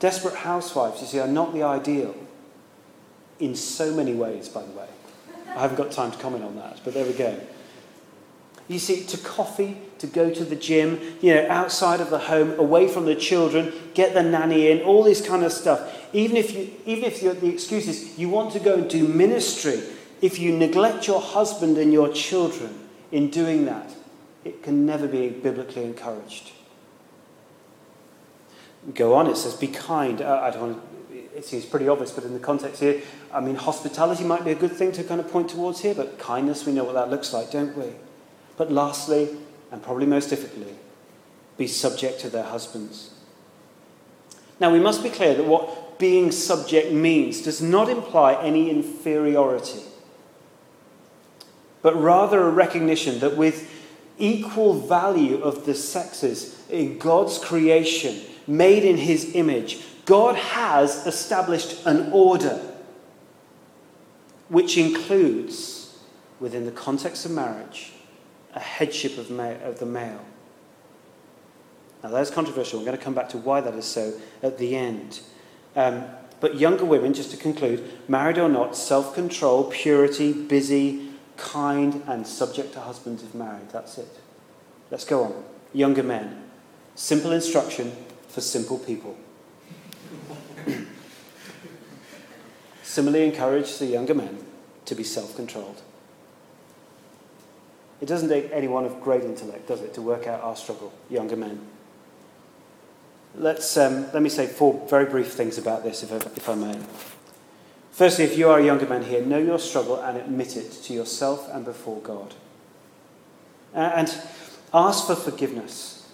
Desperate 0.00 0.34
housewives, 0.34 1.00
you 1.00 1.06
see, 1.06 1.18
are 1.18 1.26
not 1.26 1.52
the 1.52 1.62
ideal 1.62 2.14
in 3.40 3.54
so 3.54 3.94
many 3.94 4.14
ways, 4.14 4.48
by 4.48 4.62
the 4.62 4.72
way. 4.72 4.88
I 5.48 5.60
haven't 5.60 5.76
got 5.76 5.90
time 5.90 6.12
to 6.12 6.18
comment 6.18 6.44
on 6.44 6.56
that, 6.56 6.80
but 6.84 6.94
there 6.94 7.06
we 7.06 7.14
go. 7.14 7.38
You 8.68 8.78
see, 8.78 9.04
to 9.04 9.16
coffee, 9.18 9.78
to 9.98 10.06
go 10.06 10.32
to 10.32 10.44
the 10.44 10.54
gym, 10.54 11.00
you 11.20 11.34
know, 11.34 11.46
outside 11.48 12.00
of 12.00 12.10
the 12.10 12.18
home, 12.18 12.58
away 12.58 12.86
from 12.86 13.06
the 13.06 13.16
children, 13.16 13.72
get 13.94 14.14
the 14.14 14.22
nanny 14.22 14.70
in, 14.70 14.82
all 14.82 15.02
this 15.02 15.26
kind 15.26 15.42
of 15.42 15.52
stuff. 15.52 16.06
Even 16.12 16.36
if, 16.36 16.52
you, 16.52 16.70
even 16.84 17.04
if 17.04 17.20
the 17.20 17.48
excuse 17.48 17.88
is 17.88 18.18
you 18.18 18.28
want 18.28 18.52
to 18.52 18.60
go 18.60 18.74
and 18.74 18.90
do 18.90 19.08
ministry, 19.08 19.82
if 20.20 20.38
you 20.38 20.56
neglect 20.56 21.06
your 21.06 21.20
husband 21.20 21.78
and 21.78 21.92
your 21.92 22.12
children 22.12 22.88
in 23.10 23.30
doing 23.30 23.64
that, 23.64 23.94
it 24.44 24.62
can 24.62 24.84
never 24.84 25.06
be 25.08 25.30
biblically 25.30 25.84
encouraged. 25.84 26.52
Go 28.94 29.14
on, 29.14 29.26
it 29.26 29.36
says, 29.36 29.54
be 29.54 29.66
kind. 29.66 30.20
Uh, 30.22 30.40
I 30.42 30.50
don't 30.50 30.80
it 31.38 31.44
seems 31.44 31.64
pretty 31.64 31.86
obvious, 31.86 32.10
but 32.10 32.24
in 32.24 32.32
the 32.32 32.40
context 32.40 32.80
here, 32.80 33.00
I 33.32 33.40
mean, 33.40 33.54
hospitality 33.54 34.24
might 34.24 34.44
be 34.44 34.50
a 34.50 34.56
good 34.56 34.72
thing 34.72 34.90
to 34.92 35.04
kind 35.04 35.20
of 35.20 35.30
point 35.30 35.48
towards 35.50 35.80
here, 35.80 35.94
but 35.94 36.18
kindness, 36.18 36.66
we 36.66 36.72
know 36.72 36.82
what 36.82 36.94
that 36.94 37.10
looks 37.10 37.32
like, 37.32 37.52
don't 37.52 37.76
we? 37.76 37.92
But 38.58 38.72
lastly, 38.72 39.28
and 39.70 39.82
probably 39.82 40.04
most 40.04 40.28
difficultly, 40.28 40.74
be 41.56 41.68
subject 41.68 42.20
to 42.20 42.28
their 42.28 42.42
husbands. 42.42 43.14
Now, 44.60 44.72
we 44.72 44.80
must 44.80 45.02
be 45.02 45.10
clear 45.10 45.34
that 45.34 45.46
what 45.46 45.98
being 45.98 46.32
subject 46.32 46.92
means 46.92 47.40
does 47.40 47.62
not 47.62 47.88
imply 47.88 48.34
any 48.34 48.68
inferiority, 48.68 49.82
but 51.82 52.00
rather 52.00 52.42
a 52.42 52.50
recognition 52.50 53.20
that 53.20 53.36
with 53.36 53.70
equal 54.18 54.74
value 54.74 55.40
of 55.40 55.64
the 55.64 55.74
sexes 55.74 56.60
in 56.68 56.98
God's 56.98 57.38
creation, 57.38 58.20
made 58.48 58.84
in 58.84 58.96
his 58.96 59.36
image, 59.36 59.84
God 60.04 60.34
has 60.34 61.06
established 61.06 61.86
an 61.86 62.10
order 62.12 62.60
which 64.48 64.76
includes, 64.76 65.96
within 66.40 66.64
the 66.64 66.72
context 66.72 67.24
of 67.24 67.30
marriage, 67.30 67.92
a 68.58 68.60
headship 68.60 69.16
of, 69.18 69.30
of 69.30 69.78
the 69.78 69.86
male. 69.86 70.24
Now, 72.02 72.10
that's 72.10 72.30
controversial. 72.30 72.80
I'm 72.80 72.84
going 72.84 72.98
to 72.98 73.02
come 73.02 73.14
back 73.14 73.28
to 73.30 73.38
why 73.38 73.60
that 73.60 73.74
is 73.74 73.84
so 73.84 74.14
at 74.42 74.58
the 74.58 74.74
end. 74.74 75.20
Um, 75.76 76.04
but 76.40 76.56
younger 76.56 76.84
women, 76.84 77.14
just 77.14 77.30
to 77.30 77.36
conclude, 77.36 77.88
married 78.08 78.36
or 78.36 78.48
not, 78.48 78.76
self 78.76 79.14
control, 79.14 79.64
purity, 79.64 80.32
busy, 80.32 81.10
kind, 81.36 82.02
and 82.08 82.26
subject 82.26 82.72
to 82.72 82.80
husbands 82.80 83.22
if 83.22 83.32
married. 83.32 83.70
That's 83.70 83.96
it. 83.96 84.08
Let's 84.90 85.04
go 85.04 85.22
on. 85.22 85.44
Younger 85.72 86.02
men. 86.02 86.42
Simple 86.96 87.30
instruction 87.30 87.92
for 88.26 88.40
simple 88.40 88.78
people. 88.78 89.16
Similarly, 92.82 93.24
encourage 93.24 93.78
the 93.78 93.86
younger 93.86 94.14
men 94.14 94.44
to 94.84 94.96
be 94.96 95.04
self 95.04 95.36
controlled. 95.36 95.82
It 98.00 98.06
doesn't 98.06 98.28
take 98.28 98.50
anyone 98.52 98.84
of 98.84 99.00
great 99.00 99.22
intellect, 99.22 99.66
does 99.66 99.80
it, 99.80 99.94
to 99.94 100.02
work 100.02 100.26
out 100.26 100.42
our 100.42 100.54
struggle, 100.54 100.92
younger 101.10 101.36
men. 101.36 101.60
Let's, 103.34 103.76
um, 103.76 104.10
let 104.12 104.22
me 104.22 104.28
say 104.28 104.46
four 104.46 104.86
very 104.88 105.04
brief 105.04 105.32
things 105.32 105.58
about 105.58 105.82
this, 105.82 106.02
if 106.02 106.12
I, 106.12 106.16
if 106.16 106.48
I 106.48 106.54
may. 106.54 106.78
Firstly, 107.92 108.24
if 108.24 108.38
you 108.38 108.48
are 108.48 108.60
a 108.60 108.64
younger 108.64 108.86
man 108.86 109.02
here, 109.02 109.24
know 109.24 109.38
your 109.38 109.58
struggle 109.58 110.00
and 110.00 110.16
admit 110.16 110.56
it 110.56 110.70
to 110.70 110.92
yourself 110.92 111.48
and 111.52 111.64
before 111.64 112.00
God. 112.00 112.34
And 113.74 114.08
ask 114.72 115.06
for 115.06 115.16
forgiveness. 115.16 116.08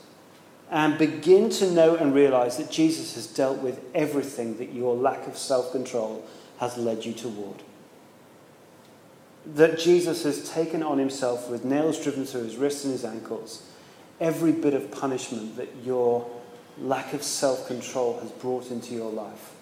And 0.70 0.98
begin 0.98 1.50
to 1.50 1.70
know 1.70 1.94
and 1.94 2.14
realize 2.14 2.56
that 2.56 2.70
Jesus 2.70 3.14
has 3.14 3.26
dealt 3.26 3.58
with 3.58 3.84
everything 3.94 4.56
that 4.56 4.72
your 4.72 4.96
lack 4.96 5.26
of 5.26 5.36
self 5.36 5.72
control 5.72 6.26
has 6.58 6.76
led 6.76 7.04
you 7.04 7.12
toward. 7.12 7.62
That 9.46 9.78
Jesus 9.78 10.24
has 10.24 10.50
taken 10.50 10.82
on 10.82 10.98
himself, 10.98 11.50
with 11.50 11.64
nails 11.64 12.02
driven 12.02 12.24
through 12.24 12.44
his 12.44 12.56
wrists 12.56 12.84
and 12.84 12.92
his 12.92 13.04
ankles, 13.04 13.68
every 14.20 14.52
bit 14.52 14.74
of 14.74 14.90
punishment 14.90 15.56
that 15.56 15.68
your 15.84 16.28
lack 16.78 17.12
of 17.12 17.22
self 17.22 17.66
control 17.66 18.18
has 18.20 18.30
brought 18.30 18.70
into 18.70 18.94
your 18.94 19.10
life. 19.10 19.52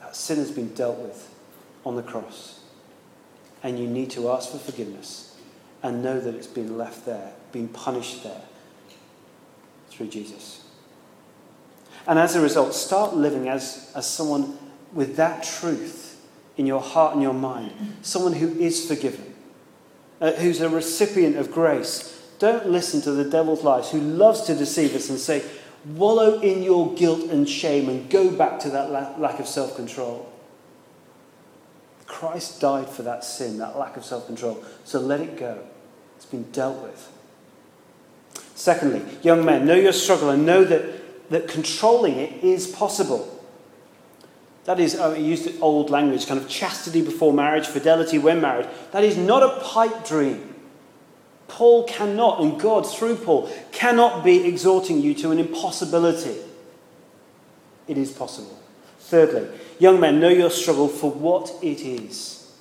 That 0.00 0.14
sin 0.14 0.38
has 0.38 0.50
been 0.50 0.72
dealt 0.74 0.98
with 0.98 1.32
on 1.84 1.96
the 1.96 2.02
cross. 2.02 2.60
And 3.62 3.78
you 3.78 3.86
need 3.86 4.10
to 4.12 4.30
ask 4.30 4.50
for 4.50 4.58
forgiveness 4.58 5.36
and 5.82 6.02
know 6.02 6.20
that 6.20 6.34
it's 6.34 6.46
been 6.46 6.78
left 6.78 7.06
there, 7.06 7.32
been 7.52 7.68
punished 7.68 8.22
there 8.22 8.42
through 9.88 10.08
Jesus. 10.08 10.64
And 12.06 12.18
as 12.18 12.36
a 12.36 12.40
result, 12.40 12.74
start 12.74 13.14
living 13.14 13.48
as, 13.48 13.92
as 13.94 14.08
someone 14.08 14.58
with 14.92 15.16
that 15.16 15.42
truth 15.42 16.09
in 16.60 16.66
your 16.66 16.82
heart 16.82 17.14
and 17.14 17.22
your 17.22 17.32
mind, 17.32 17.72
someone 18.02 18.34
who 18.34 18.48
is 18.58 18.86
forgiven, 18.86 19.34
uh, 20.20 20.32
who's 20.32 20.60
a 20.60 20.68
recipient 20.68 21.38
of 21.38 21.50
grace. 21.50 22.22
Don't 22.38 22.68
listen 22.68 23.00
to 23.00 23.12
the 23.12 23.24
devil's 23.24 23.64
lies, 23.64 23.90
who 23.90 23.98
loves 23.98 24.42
to 24.42 24.54
deceive 24.54 24.94
us 24.94 25.08
and 25.08 25.18
say, 25.18 25.42
wallow 25.86 26.38
in 26.40 26.62
your 26.62 26.94
guilt 26.96 27.30
and 27.30 27.48
shame 27.48 27.88
and 27.88 28.10
go 28.10 28.30
back 28.30 28.60
to 28.60 28.68
that 28.68 28.90
la- 28.90 29.16
lack 29.16 29.40
of 29.40 29.46
self 29.46 29.74
control. 29.74 30.30
Christ 32.06 32.60
died 32.60 32.90
for 32.90 33.04
that 33.04 33.24
sin, 33.24 33.56
that 33.56 33.78
lack 33.78 33.96
of 33.96 34.04
self 34.04 34.26
control. 34.26 34.62
So 34.84 35.00
let 35.00 35.20
it 35.20 35.38
go. 35.38 35.62
It's 36.16 36.26
been 36.26 36.50
dealt 36.52 36.82
with. 36.82 37.10
Secondly, 38.54 39.02
young 39.22 39.46
men, 39.46 39.64
know 39.64 39.76
your 39.76 39.94
struggle 39.94 40.28
and 40.28 40.44
know 40.44 40.62
that, 40.64 41.30
that 41.30 41.48
controlling 41.48 42.16
it 42.16 42.44
is 42.44 42.66
possible. 42.66 43.39
That 44.64 44.78
is, 44.78 44.98
I 44.98 45.16
used 45.16 45.50
old 45.60 45.90
language, 45.90 46.26
kind 46.26 46.40
of 46.40 46.48
chastity 46.48 47.02
before 47.02 47.32
marriage, 47.32 47.66
fidelity 47.66 48.18
when 48.18 48.40
married. 48.40 48.68
That 48.92 49.04
is 49.04 49.16
not 49.16 49.42
a 49.42 49.60
pipe 49.60 50.06
dream. 50.06 50.54
Paul 51.48 51.84
cannot, 51.84 52.40
and 52.40 52.60
God 52.60 52.88
through 52.88 53.16
Paul, 53.16 53.50
cannot 53.72 54.22
be 54.22 54.46
exhorting 54.46 55.00
you 55.00 55.14
to 55.14 55.30
an 55.30 55.38
impossibility. 55.38 56.36
It 57.88 57.98
is 57.98 58.12
possible. 58.12 58.56
Thirdly, 59.00 59.48
young 59.78 59.98
men, 59.98 60.20
know 60.20 60.28
your 60.28 60.50
struggle 60.50 60.86
for 60.88 61.10
what 61.10 61.52
it 61.62 61.80
is. 61.80 62.52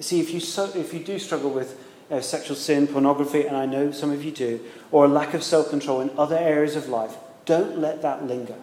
See, 0.00 0.20
if 0.20 0.32
you, 0.34 0.40
so, 0.40 0.70
if 0.74 0.92
you 0.92 1.00
do 1.00 1.18
struggle 1.18 1.50
with 1.50 1.78
uh, 2.10 2.20
sexual 2.20 2.56
sin, 2.56 2.86
pornography, 2.86 3.46
and 3.46 3.56
I 3.56 3.66
know 3.66 3.90
some 3.90 4.10
of 4.10 4.22
you 4.22 4.30
do, 4.30 4.60
or 4.90 5.06
a 5.06 5.08
lack 5.08 5.32
of 5.32 5.42
self 5.42 5.70
control 5.70 6.00
in 6.02 6.10
other 6.18 6.36
areas 6.36 6.76
of 6.76 6.88
life, 6.88 7.16
don't 7.46 7.78
let 7.78 8.02
that 8.02 8.26
linger. 8.26 8.56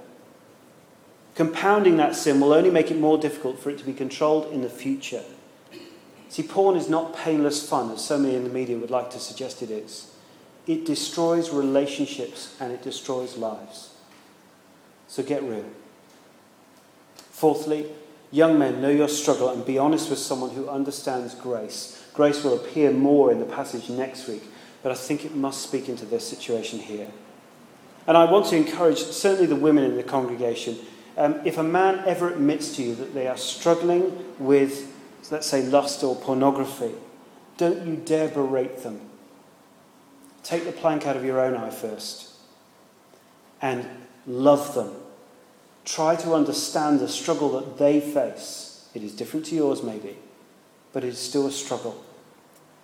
Compounding 1.39 1.95
that 1.95 2.17
sin 2.17 2.41
will 2.41 2.51
only 2.51 2.69
make 2.69 2.91
it 2.91 2.99
more 2.99 3.17
difficult 3.17 3.57
for 3.57 3.69
it 3.69 3.77
to 3.77 3.85
be 3.85 3.93
controlled 3.93 4.51
in 4.51 4.61
the 4.61 4.69
future. 4.69 5.23
See, 6.27 6.43
porn 6.43 6.75
is 6.75 6.89
not 6.89 7.15
painless 7.15 7.65
fun, 7.65 7.89
as 7.91 8.03
so 8.03 8.19
many 8.19 8.35
in 8.35 8.43
the 8.43 8.49
media 8.49 8.77
would 8.77 8.91
like 8.91 9.09
to 9.11 9.21
suggest 9.21 9.61
it 9.61 9.71
is. 9.71 10.11
It 10.67 10.85
destroys 10.85 11.49
relationships 11.49 12.57
and 12.59 12.73
it 12.73 12.81
destroys 12.81 13.37
lives. 13.37 13.91
So 15.07 15.23
get 15.23 15.41
real. 15.41 15.63
Fourthly, 17.15 17.85
young 18.31 18.59
men, 18.59 18.81
know 18.81 18.89
your 18.89 19.07
struggle 19.07 19.47
and 19.47 19.65
be 19.65 19.77
honest 19.77 20.09
with 20.09 20.19
someone 20.19 20.49
who 20.49 20.67
understands 20.67 21.35
grace. 21.35 22.05
Grace 22.13 22.43
will 22.43 22.55
appear 22.55 22.91
more 22.91 23.31
in 23.31 23.39
the 23.39 23.45
passage 23.45 23.89
next 23.89 24.27
week, 24.27 24.43
but 24.83 24.91
I 24.91 24.95
think 24.95 25.23
it 25.23 25.33
must 25.33 25.61
speak 25.61 25.87
into 25.87 26.05
this 26.05 26.27
situation 26.27 26.79
here. 26.79 27.07
And 28.07 28.17
I 28.17 28.29
want 28.29 28.47
to 28.47 28.57
encourage 28.57 28.99
certainly 28.99 29.45
the 29.45 29.55
women 29.55 29.85
in 29.85 29.95
the 29.95 30.03
congregation. 30.03 30.77
Um, 31.19 31.41
if 31.45 31.57
a 31.57 31.63
man 31.63 32.01
ever 32.07 32.31
admits 32.31 32.75
to 32.77 32.81
you 32.81 32.95
that 32.95 33.13
they 33.13 33.27
are 33.27 33.37
struggling 33.37 34.25
with 34.39 34.95
let's 35.31 35.47
say 35.47 35.61
lust 35.63 36.03
or 36.03 36.15
pornography, 36.15 36.93
don't 37.57 37.85
you 37.85 37.95
dare 37.97 38.29
berate 38.29 38.83
them. 38.83 39.01
Take 40.43 40.65
the 40.65 40.71
plank 40.71 41.05
out 41.05 41.15
of 41.15 41.25
your 41.25 41.39
own 41.39 41.55
eye 41.55 41.69
first 41.69 42.33
and 43.61 43.85
love 44.25 44.73
them. 44.73 44.95
Try 45.85 46.15
to 46.17 46.33
understand 46.33 46.99
the 46.99 47.07
struggle 47.07 47.59
that 47.59 47.77
they 47.77 47.99
face. 47.99 48.87
It 48.93 49.03
is 49.03 49.13
different 49.13 49.45
to 49.47 49.55
yours, 49.55 49.83
maybe, 49.83 50.17
but 50.93 51.03
it 51.03 51.09
is 51.09 51.19
still 51.19 51.47
a 51.47 51.51
struggle. 51.51 52.03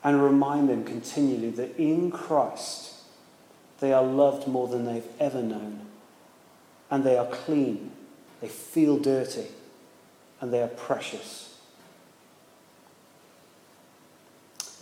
And 0.04 0.22
remind 0.22 0.70
them 0.70 0.84
continually 0.84 1.50
that 1.52 1.78
in 1.78 2.12
Christ 2.12 2.94
they 3.80 3.92
are 3.92 4.04
loved 4.04 4.48
more 4.48 4.68
than 4.68 4.86
they've 4.86 5.08
ever 5.20 5.42
known. 5.42 5.82
And 6.92 7.04
they 7.04 7.18
are 7.18 7.26
clean. 7.26 7.92
They 8.46 8.52
feel 8.52 8.98
dirty. 8.98 9.48
And 10.40 10.54
they 10.54 10.62
are 10.62 10.68
precious. 10.68 11.58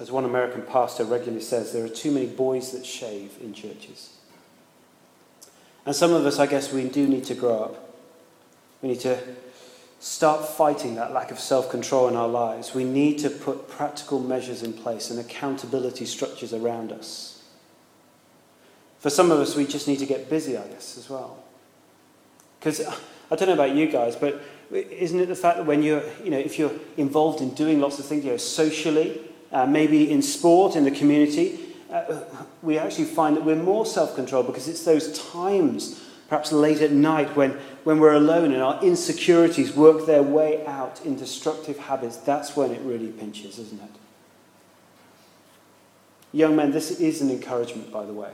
As 0.02 0.12
one 0.12 0.26
American 0.26 0.64
pastor 0.64 1.06
regularly 1.06 1.42
says, 1.42 1.72
there 1.72 1.86
are 1.86 1.90
too 1.90 2.12
many 2.12 2.26
boys 2.26 2.74
that 2.74 2.86
shave 2.86 3.38
in 3.40 3.54
churches. 3.54 4.18
And 5.86 5.96
some 5.96 6.12
of 6.12 6.26
us, 6.26 6.40
I 6.40 6.46
guess, 6.46 6.74
we 6.74 6.90
do 6.90 7.08
need 7.08 7.24
to 7.26 7.36
grow 7.36 7.64
up. 7.64 7.96
We 8.82 8.90
need 8.90 9.00
to 9.02 9.18
start 10.02 10.46
fighting 10.46 10.96
that 10.96 11.14
lack 11.14 11.32
of 11.32 11.40
self 11.40 11.70
control 11.70 12.10
in 12.10 12.18
our 12.18 12.28
lives. 12.28 12.74
We 12.74 12.84
need 12.84 13.20
to 13.20 13.30
put 13.30 13.70
practical 13.70 14.20
measures 14.20 14.62
in 14.62 14.74
place 14.74 15.10
and 15.10 15.22
accountability 15.22 16.06
structures 16.06 16.54
around 16.54 16.92
us. 16.92 17.44
For 19.00 19.10
some 19.10 19.32
of 19.32 19.40
us, 19.40 19.56
we 19.56 19.66
just 19.66 19.88
need 19.88 20.00
to 20.00 20.06
get 20.06 20.30
busy, 20.30 20.58
I 20.58 20.68
guess, 20.68 20.98
as 20.98 21.10
well. 21.10 21.42
Because 22.60 22.82
I 23.34 23.36
don't 23.36 23.48
know 23.48 23.56
about 23.56 23.76
you 23.76 23.88
guys, 23.88 24.16
but 24.16 24.40
isn't 24.72 25.20
it 25.20 25.26
the 25.26 25.36
fact 25.36 25.58
that 25.58 25.66
when 25.66 25.82
you're, 25.82 26.04
you 26.24 26.30
know, 26.30 26.38
if 26.38 26.60
you're 26.60 26.72
involved 26.98 27.42
in 27.42 27.56
doing 27.56 27.82
lots 27.82 27.98
of 27.98 28.06
things, 28.06 28.24
you 28.24 28.30
know, 28.30 28.38
socially, 28.38 29.22
uh, 29.52 29.66
maybe 29.66 30.12
in 30.12 30.22
sport, 30.22 30.76
in 30.76 30.84
the 30.84 30.92
community, 30.92 31.58
uh, 31.92 32.22
we 32.62 32.78
actually 32.78 33.06
find 33.06 33.36
that 33.36 33.44
we're 33.44 33.56
more 33.56 33.88
self 33.88 34.14
controlled 34.14 34.46
because 34.46 34.68
it's 34.68 34.86
those 34.86 35.18
times, 35.32 36.00
perhaps 36.30 36.52
late 36.52 36.80
at 36.82 36.92
night, 36.92 37.36
when, 37.36 37.54
when 37.86 38.00
we're 38.00 38.14
alone 38.14 38.54
and 38.54 38.62
our 38.62 38.80
insecurities 38.84 39.76
work 39.76 40.06
their 40.06 40.22
way 40.22 40.64
out 40.68 41.04
in 41.04 41.16
destructive 41.16 41.80
habits. 41.80 42.18
That's 42.18 42.56
when 42.56 42.70
it 42.70 42.82
really 42.82 43.12
pinches, 43.12 43.58
isn't 43.58 43.82
it? 43.82 43.90
Young 46.32 46.56
men, 46.56 46.70
this 46.70 47.00
is 47.00 47.20
an 47.20 47.32
encouragement, 47.32 47.92
by 47.92 48.06
the 48.06 48.14
way. 48.14 48.30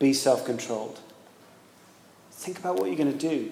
Be 0.00 0.12
self 0.12 0.44
controlled. 0.44 0.98
Think 2.38 2.60
about 2.60 2.76
what 2.78 2.86
you're 2.86 2.96
going 2.96 3.12
to 3.12 3.18
do. 3.18 3.50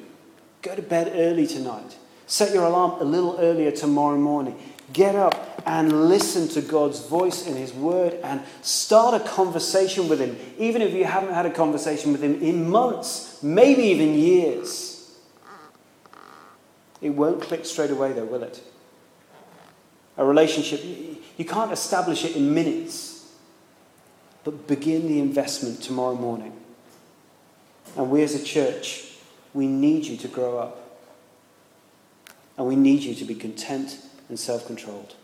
Go 0.63 0.77
to 0.77 0.81
bed 0.81 1.13
early 1.17 1.45
tonight. 1.45 1.97
Set 2.29 2.55
your 2.55 2.65
alarm 2.65 3.01
a 3.01 3.05
little 3.05 3.37
earlier 3.41 3.73
tomorrow 3.73 4.17
morning. 4.17 4.57
Get 4.93 5.17
up 5.17 5.61
and 5.67 6.09
listen 6.09 6.47
to 6.51 6.61
God's 6.61 7.05
voice 7.05 7.49
in 7.49 7.57
His 7.57 7.73
Word 7.73 8.15
and 8.23 8.41
start 8.63 9.21
a 9.21 9.25
conversation 9.29 10.09
with 10.09 10.21
Him, 10.21 10.37
even 10.57 10.83
if 10.83 10.95
you 10.95 11.05
haven't 11.05 11.35
had 11.35 11.47
a 11.47 11.51
conversation 11.51 12.13
with 12.13 12.23
Him 12.23 12.41
in 12.41 12.71
months, 12.71 13.43
maybe 13.43 13.83
even 13.83 14.15
years. 14.15 15.11
It 17.01 17.11
won't 17.11 17.43
click 17.43 17.67
straight 17.67 17.91
away, 17.91 18.13
though, 18.13 18.25
will 18.25 18.45
it? 18.45 18.63
A 20.17 20.25
relationship, 20.25 20.83
you 21.37 21.45
can't 21.45 21.73
establish 21.73 22.25
it 22.25 22.37
in 22.37 22.55
minutes. 22.55 23.15
but 24.45 24.69
begin 24.69 25.09
the 25.09 25.19
investment 25.19 25.83
tomorrow 25.83 26.15
morning. 26.15 26.53
And 27.97 28.11
we 28.11 28.23
as 28.23 28.35
a 28.35 28.43
church, 28.43 29.13
we 29.55 29.67
need 29.67 30.05
you 30.05 30.17
to 30.19 30.29
grow 30.29 30.59
up. 30.59 31.01
And 32.59 32.67
we 32.67 32.77
need 32.77 33.03
you 33.03 33.15
to 33.15 33.25
be 33.25 33.35
content 33.35 33.99
and 34.29 34.39
self 34.39 34.67
controlled. 34.67 35.15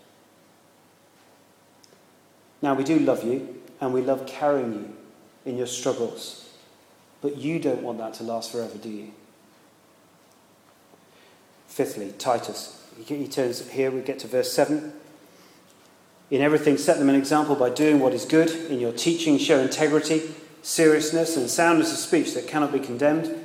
Now, 2.61 2.75
we 2.75 2.85
do 2.85 2.98
love 2.98 3.25
you, 3.25 3.61
and 3.81 3.92
we 3.92 4.03
love 4.03 4.27
carrying 4.27 4.72
you 4.72 4.96
in 5.44 5.57
your 5.57 5.66
struggles. 5.66 6.51
But 7.20 7.37
you 7.37 7.59
don't 7.59 7.83
want 7.83 7.98
that 7.98 8.14
to 8.14 8.25
last 8.25 8.53
forever, 8.53 8.79
do 8.79 8.88
you? 8.88 9.12
Fifthly, 11.66 12.12
Titus. 12.18 12.79
He 13.05 13.27
turns 13.27 13.68
here, 13.70 13.90
we 13.90 14.03
get 14.03 14.18
to 14.20 14.27
verse 14.27 14.53
7. 14.53 14.92
In 16.31 16.40
everything, 16.40 16.77
set 16.77 16.98
them 16.98 17.09
an 17.09 17.14
example 17.14 17.55
by 17.55 17.70
doing 17.70 17.98
what 17.98 18.12
is 18.12 18.25
good. 18.25 18.51
In 18.70 18.79
your 18.79 18.92
teaching, 18.92 19.38
show 19.38 19.59
integrity, 19.59 20.22
seriousness, 20.62 21.37
and 21.37 21.51
soundness 21.51 21.92
of 21.92 21.98
speech 21.98 22.35
that 22.35 22.46
cannot 22.46 22.72
be 22.72 22.81
condemned, 22.81 23.44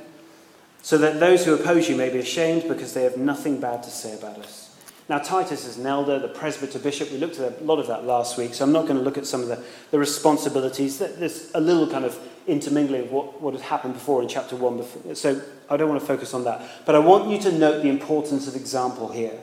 so 0.82 0.96
that 0.98 1.20
those 1.20 1.44
who 1.44 1.54
oppose 1.54 1.88
you 1.88 1.96
may 1.96 2.08
be 2.08 2.18
ashamed 2.18 2.66
because 2.68 2.94
they 2.94 3.02
have 3.02 3.16
nothing 3.16 3.60
bad 3.60 3.82
to 3.82 3.90
say 3.90 4.14
about 4.16 4.38
us. 4.38 4.68
Now, 5.08 5.18
Titus 5.18 5.64
is 5.64 5.78
an 5.78 5.86
elder, 5.86 6.18
the 6.18 6.28
presbyter 6.28 6.78
bishop. 6.78 7.10
We 7.10 7.16
looked 7.16 7.38
at 7.38 7.60
a 7.60 7.64
lot 7.64 7.78
of 7.78 7.86
that 7.86 8.04
last 8.04 8.36
week, 8.36 8.52
so 8.52 8.64
I'm 8.64 8.72
not 8.72 8.82
going 8.82 8.98
to 8.98 9.02
look 9.02 9.16
at 9.16 9.26
some 9.26 9.40
of 9.40 9.48
the, 9.48 9.62
the 9.90 9.98
responsibilities. 9.98 10.98
There's 10.98 11.50
a 11.54 11.60
little 11.60 11.88
kind 11.88 12.04
of 12.04 12.18
intermingling 12.46 13.04
of 13.04 13.12
what, 13.12 13.40
what 13.40 13.54
had 13.54 13.62
happened 13.62 13.94
before 13.94 14.20
in 14.20 14.28
chapter 14.28 14.54
1, 14.54 14.76
before, 14.76 15.14
so 15.14 15.40
I 15.70 15.78
don't 15.78 15.88
want 15.88 16.00
to 16.00 16.06
focus 16.06 16.34
on 16.34 16.44
that. 16.44 16.62
But 16.84 16.94
I 16.94 16.98
want 16.98 17.30
you 17.30 17.40
to 17.40 17.52
note 17.52 17.82
the 17.82 17.88
importance 17.88 18.46
of 18.48 18.54
example 18.54 19.08
here. 19.10 19.38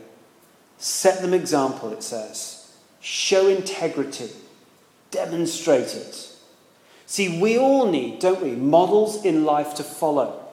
Set 0.77 1.21
them 1.21 1.33
example, 1.33 1.91
it 1.91 2.03
says. 2.03 2.71
Show 2.99 3.47
integrity. 3.47 4.29
Demonstrate 5.09 5.95
it. 5.95 6.34
See, 7.05 7.39
we 7.39 7.57
all 7.57 7.89
need, 7.89 8.19
don't 8.19 8.41
we, 8.41 8.51
models 8.51 9.23
in 9.23 9.45
life 9.45 9.75
to 9.75 9.83
follow, 9.83 10.43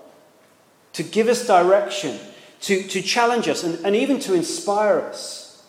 to 0.93 1.03
give 1.03 1.29
us 1.29 1.47
direction 1.47 2.19
to, 2.63 2.83
to 2.85 3.03
challenge 3.03 3.49
us 3.49 3.65
and, 3.65 3.85
and 3.85 3.97
even 3.97 4.19
to 4.21 4.35
inspire 4.35 5.01
us. 5.01 5.65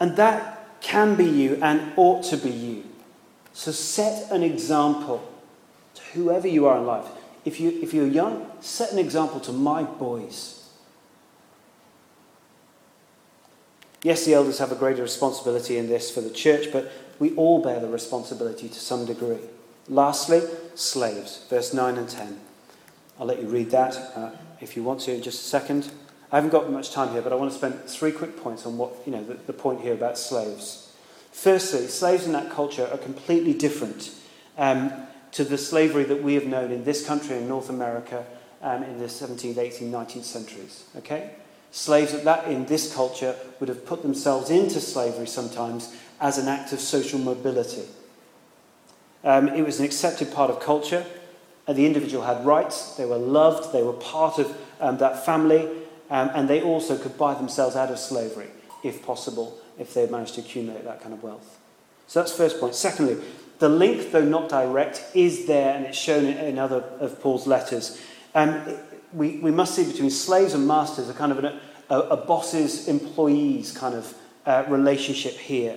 And 0.00 0.16
that 0.16 0.80
can 0.80 1.14
be 1.14 1.24
you 1.24 1.58
and 1.62 1.92
ought 1.96 2.24
to 2.24 2.36
be 2.36 2.50
you. 2.50 2.84
So 3.52 3.70
set 3.70 4.30
an 4.30 4.42
example 4.42 5.26
to 5.94 6.02
whoever 6.14 6.48
you 6.48 6.66
are 6.66 6.78
in 6.78 6.86
life. 6.86 7.06
If, 7.44 7.60
you, 7.60 7.78
if 7.82 7.94
you're 7.94 8.06
young, 8.06 8.50
set 8.60 8.92
an 8.92 8.98
example 8.98 9.38
to 9.40 9.52
my 9.52 9.84
boys. 9.84 10.68
Yes, 14.02 14.24
the 14.24 14.34
elders 14.34 14.58
have 14.58 14.72
a 14.72 14.74
greater 14.74 15.02
responsibility 15.02 15.78
in 15.78 15.88
this 15.88 16.10
for 16.10 16.20
the 16.20 16.30
church, 16.30 16.72
but 16.72 16.90
we 17.18 17.34
all 17.36 17.62
bear 17.62 17.80
the 17.80 17.88
responsibility 17.88 18.68
to 18.68 18.78
some 18.78 19.06
degree. 19.06 19.38
Lastly, 19.88 20.42
slaves, 20.74 21.44
verse 21.50 21.74
9 21.74 21.96
and 21.96 22.08
10. 22.08 22.40
I'll 23.18 23.26
let 23.26 23.40
you 23.40 23.48
read 23.48 23.70
that. 23.70 23.96
Uh, 24.16 24.30
if 24.60 24.76
you 24.76 24.82
want 24.82 25.00
to 25.00 25.14
in 25.14 25.22
just 25.22 25.40
a 25.40 25.44
second. 25.44 25.90
I 26.32 26.36
haven't 26.36 26.50
got 26.50 26.70
much 26.70 26.90
time 26.90 27.12
here, 27.12 27.22
but 27.22 27.32
I 27.32 27.36
want 27.36 27.52
to 27.52 27.56
spend 27.56 27.84
three 27.84 28.10
quick 28.10 28.36
points 28.36 28.66
on 28.66 28.76
what, 28.78 28.92
you 29.06 29.12
know, 29.12 29.22
the, 29.22 29.34
the 29.34 29.52
point 29.52 29.82
here 29.82 29.92
about 29.92 30.18
slaves. 30.18 30.92
Firstly, 31.30 31.86
slaves 31.86 32.26
in 32.26 32.32
that 32.32 32.50
culture 32.50 32.88
are 32.90 32.98
completely 32.98 33.52
different 33.52 34.10
um, 34.56 34.92
to 35.32 35.44
the 35.44 35.58
slavery 35.58 36.04
that 36.04 36.22
we 36.22 36.34
have 36.34 36.46
known 36.46 36.72
in 36.72 36.84
this 36.84 37.06
country 37.06 37.36
in 37.36 37.46
North 37.46 37.68
America 37.68 38.24
um, 38.62 38.82
in 38.82 38.98
the 38.98 39.06
17th, 39.06 39.54
18th, 39.54 39.90
19th 39.90 40.24
centuries. 40.24 40.84
Okay? 40.96 41.30
Slaves 41.70 42.18
that 42.22 42.48
in 42.48 42.66
this 42.66 42.94
culture 42.94 43.36
would 43.60 43.68
have 43.68 43.84
put 43.84 44.02
themselves 44.02 44.48
into 44.48 44.80
slavery 44.80 45.26
sometimes 45.26 45.94
as 46.20 46.38
an 46.38 46.48
act 46.48 46.72
of 46.72 46.80
social 46.80 47.18
mobility. 47.18 47.82
Um, 49.24 49.48
it 49.48 49.62
was 49.62 49.78
an 49.80 49.84
accepted 49.86 50.32
part 50.32 50.50
of 50.50 50.60
culture. 50.60 51.04
And 51.66 51.78
the 51.78 51.86
individual 51.86 52.24
had 52.24 52.44
rights, 52.44 52.94
they 52.96 53.06
were 53.06 53.16
loved, 53.16 53.72
they 53.72 53.82
were 53.82 53.94
part 53.94 54.38
of 54.38 54.54
um, 54.80 54.98
that 54.98 55.24
family, 55.24 55.66
um, 56.10 56.30
and 56.34 56.46
they 56.46 56.60
also 56.60 56.98
could 56.98 57.16
buy 57.16 57.32
themselves 57.32 57.74
out 57.74 57.90
of 57.90 57.98
slavery, 57.98 58.48
if 58.82 59.02
possible, 59.02 59.58
if 59.78 59.94
they 59.94 60.06
managed 60.06 60.34
to 60.34 60.42
accumulate 60.42 60.84
that 60.84 61.00
kind 61.00 61.14
of 61.14 61.22
wealth. 61.22 61.58
So 62.06 62.20
that's 62.20 62.32
the 62.32 62.38
first 62.38 62.60
point. 62.60 62.74
Secondly, 62.74 63.16
the 63.60 63.70
link, 63.70 64.12
though 64.12 64.24
not 64.24 64.50
direct, 64.50 65.02
is 65.14 65.46
there, 65.46 65.74
and 65.74 65.86
it's 65.86 65.96
shown 65.96 66.26
in, 66.26 66.36
in 66.36 66.58
other 66.58 66.84
of 67.00 67.22
Paul's 67.22 67.46
letters. 67.46 67.98
Um, 68.34 68.62
we, 69.14 69.38
we 69.38 69.50
must 69.50 69.74
see 69.74 69.90
between 69.90 70.10
slaves 70.10 70.52
and 70.52 70.68
masters 70.68 71.08
a 71.08 71.14
kind 71.14 71.32
of 71.32 71.38
an, 71.42 71.60
a, 71.88 71.98
a 71.98 72.16
boss's 72.16 72.88
employees 72.88 73.72
kind 73.72 73.94
of 73.94 74.14
uh, 74.44 74.64
relationship 74.68 75.34
here. 75.34 75.76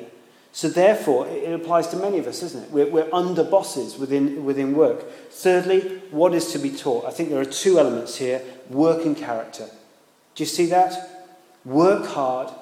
So, 0.51 0.69
therefore, 0.69 1.27
it 1.27 1.53
applies 1.53 1.88
to 1.89 1.97
many 1.97 2.17
of 2.17 2.25
us, 2.25 2.41
isn't 2.41 2.63
it? 2.63 2.71
We're, 2.71 2.89
we're 2.89 3.13
under 3.13 3.43
bosses 3.43 3.97
within, 3.97 4.43
within 4.43 4.75
work. 4.75 5.10
Thirdly, 5.29 5.81
what 6.10 6.33
is 6.33 6.51
to 6.53 6.60
be 6.60 6.71
taught? 6.71 7.05
I 7.05 7.12
think 7.12 7.29
there 7.29 7.39
are 7.39 7.45
two 7.45 7.77
elements 7.79 8.17
here 8.17 8.41
work 8.69 9.05
and 9.05 9.15
character. 9.15 9.69
Do 10.36 10.43
you 10.43 10.47
see 10.47 10.65
that? 10.67 11.27
Work 11.63 12.05
hard 12.07 12.53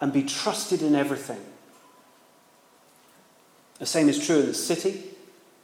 and 0.00 0.12
be 0.12 0.22
trusted 0.22 0.82
in 0.82 0.94
everything. 0.94 1.40
The 3.78 3.86
same 3.86 4.08
is 4.08 4.24
true 4.24 4.40
in 4.40 4.46
the 4.46 4.54
city, 4.54 5.02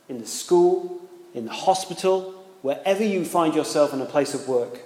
in 0.09 0.19
the 0.19 0.27
school, 0.27 1.01
in 1.35 1.45
the 1.45 1.53
hospital, 1.53 2.33
wherever 2.63 3.05
you 3.05 3.25
find 3.25 3.55
yourself 3.55 3.93
in 3.93 4.01
a 4.01 4.07
place 4.07 4.35
of 4.35 4.49
work. 4.49 4.81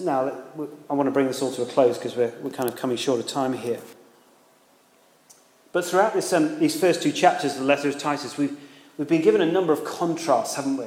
now, 0.00 0.32
I 0.88 0.94
want 0.94 1.06
to 1.06 1.10
bring 1.10 1.26
this 1.26 1.42
all 1.42 1.52
to 1.52 1.62
a 1.62 1.66
close 1.66 1.98
because 1.98 2.16
we're, 2.16 2.32
we're 2.40 2.50
kind 2.50 2.68
of 2.68 2.76
coming 2.76 2.96
short 2.96 3.20
of 3.20 3.26
time 3.26 3.52
here. 3.52 3.80
But 5.72 5.84
throughout 5.84 6.14
this, 6.14 6.32
um, 6.32 6.58
these 6.58 6.78
first 6.78 7.02
two 7.02 7.12
chapters 7.12 7.54
of 7.54 7.60
the 7.60 7.64
letter 7.66 7.88
of 7.88 7.98
Titus, 7.98 8.38
we've, 8.38 8.56
we've 8.96 9.08
been 9.08 9.22
given 9.22 9.40
a 9.40 9.50
number 9.50 9.72
of 9.72 9.84
contrasts, 9.84 10.54
haven't 10.54 10.76
we? 10.76 10.86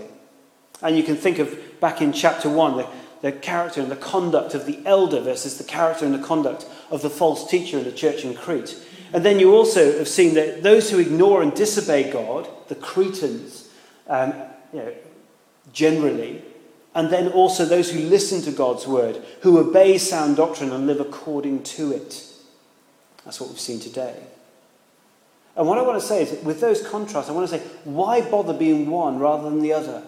And 0.82 0.98
you 0.98 1.04
can 1.04 1.16
think 1.16 1.40
of 1.40 1.80
back 1.80 2.02
in 2.02 2.12
chapter 2.14 2.50
1, 2.50 2.78
the, 2.78 2.88
the 3.22 3.32
character 3.32 3.82
and 3.82 3.92
the 3.92 3.96
conduct 3.96 4.56
of 4.56 4.66
the 4.66 4.80
elder 4.86 5.22
versus 5.22 5.58
the 5.58 5.64
character 5.64 6.06
and 6.06 6.14
the 6.14 6.26
conduct 6.26 6.66
of 6.90 7.02
the 7.02 7.10
false 7.10 7.50
teacher 7.50 7.78
in 7.78 7.84
the 7.84 7.92
church 7.92 8.26
in 8.26 8.34
Crete. 8.34 8.76
And 9.14 9.24
then 9.24 9.40
you 9.40 9.54
also 9.54 9.98
have 9.98 10.08
seen 10.08 10.34
that 10.36 10.64
those 10.64 10.90
who 10.90 11.00
ignore 11.00 11.44
and 11.44 11.54
disobey 11.54 12.12
God, 12.12 12.48
the 12.68 12.76
Cretans, 12.76 13.70
um, 14.08 14.34
you 14.74 14.80
know, 14.80 14.94
generally, 15.74 16.44
and 16.96 17.10
then 17.10 17.30
also 17.30 17.66
those 17.66 17.92
who 17.92 18.00
listen 18.00 18.42
to 18.42 18.52
God's 18.52 18.88
word, 18.88 19.22
who 19.42 19.60
obey 19.60 19.98
sound 19.98 20.38
doctrine 20.38 20.72
and 20.72 20.88
live 20.88 21.00
according 21.00 21.64
to 21.64 21.92
it. 21.92 22.28
That's 23.24 23.40
what 23.40 23.50
we've 23.50 23.60
seen 23.60 23.80
today. 23.80 24.16
And 25.62 25.68
what 25.68 25.78
I 25.78 25.84
want 25.84 26.02
to 26.02 26.08
say 26.08 26.24
is, 26.24 26.44
with 26.44 26.60
those 26.60 26.82
contrasts, 26.88 27.30
I 27.30 27.34
want 27.34 27.48
to 27.48 27.56
say, 27.56 27.64
why 27.84 28.22
bother 28.22 28.52
being 28.52 28.90
one 28.90 29.20
rather 29.20 29.48
than 29.48 29.60
the 29.60 29.74
other? 29.74 30.02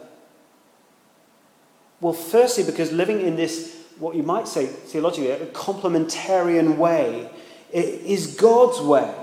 Well, 2.01 2.13
firstly, 2.13 2.63
because 2.63 2.91
living 2.91 3.21
in 3.21 3.35
this, 3.35 3.79
what 3.99 4.15
you 4.15 4.23
might 4.23 4.47
say 4.47 4.65
theologically, 4.65 5.29
a 5.29 5.45
complementarian 5.45 6.77
way, 6.77 7.29
is 7.71 8.35
God's 8.35 8.81
way. 8.81 9.13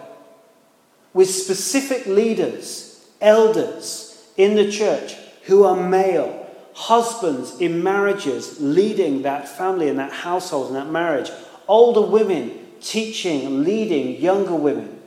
With 1.14 1.28
specific 1.28 2.06
leaders, 2.06 3.04
elders 3.20 4.24
in 4.36 4.54
the 4.54 4.70
church 4.70 5.14
who 5.46 5.64
are 5.64 5.74
male, 5.74 6.48
husbands 6.74 7.60
in 7.60 7.82
marriages 7.82 8.60
leading 8.60 9.22
that 9.22 9.48
family 9.48 9.88
and 9.88 9.98
that 9.98 10.12
household 10.12 10.68
and 10.68 10.76
that 10.76 10.90
marriage, 10.92 11.28
older 11.66 12.02
women 12.02 12.56
teaching, 12.80 13.64
leading 13.64 14.22
younger 14.22 14.54
women. 14.54 14.99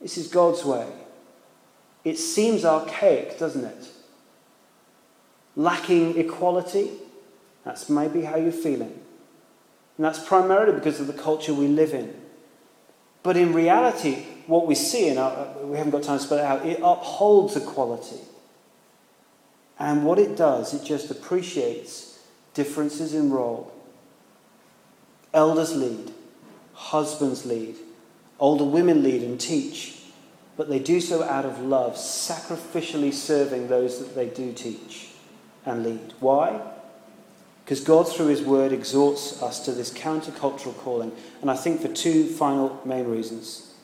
This 0.00 0.16
is 0.16 0.28
God's 0.28 0.64
way. 0.64 0.86
It 2.04 2.18
seems 2.18 2.64
archaic, 2.64 3.38
doesn't 3.38 3.64
it? 3.64 3.88
Lacking 5.56 6.18
equality. 6.18 6.90
That's 7.64 7.90
maybe 7.90 8.22
how 8.22 8.36
you're 8.36 8.52
feeling. 8.52 8.98
And 9.96 10.06
that's 10.06 10.18
primarily 10.18 10.72
because 10.72 10.98
of 11.00 11.06
the 11.06 11.12
culture 11.12 11.52
we 11.52 11.68
live 11.68 11.92
in. 11.92 12.14
But 13.22 13.36
in 13.36 13.52
reality, 13.52 14.24
what 14.46 14.66
we 14.66 14.74
see, 14.74 15.08
and 15.08 15.70
we 15.70 15.76
haven't 15.76 15.92
got 15.92 16.02
time 16.02 16.18
to 16.18 16.24
spell 16.24 16.38
it 16.38 16.44
out, 16.44 16.64
it 16.64 16.78
upholds 16.78 17.54
equality. 17.54 18.20
And 19.78 20.04
what 20.04 20.18
it 20.18 20.36
does, 20.36 20.72
it 20.72 20.84
just 20.84 21.10
appreciates 21.10 22.18
differences 22.54 23.14
in 23.14 23.30
role. 23.30 23.72
Elders 25.34 25.76
lead, 25.76 26.12
husbands 26.72 27.44
lead, 27.44 27.76
Older 28.40 28.64
women 28.64 29.02
lead 29.02 29.22
and 29.22 29.38
teach, 29.38 30.00
but 30.56 30.70
they 30.70 30.78
do 30.78 31.00
so 31.00 31.22
out 31.22 31.44
of 31.44 31.60
love, 31.60 31.94
sacrificially 31.94 33.12
serving 33.12 33.68
those 33.68 33.98
that 33.98 34.14
they 34.14 34.26
do 34.26 34.52
teach 34.52 35.10
and 35.66 35.84
lead. 35.84 36.14
Why? 36.20 36.60
Because 37.64 37.84
God, 37.84 38.08
through 38.08 38.28
His 38.28 38.42
Word, 38.42 38.72
exhorts 38.72 39.42
us 39.42 39.64
to 39.66 39.72
this 39.72 39.92
countercultural 39.92 40.76
calling, 40.78 41.12
and 41.42 41.50
I 41.50 41.54
think 41.54 41.82
for 41.82 41.88
two 41.88 42.26
final 42.26 42.80
main 42.84 43.04
reasons. 43.04 43.74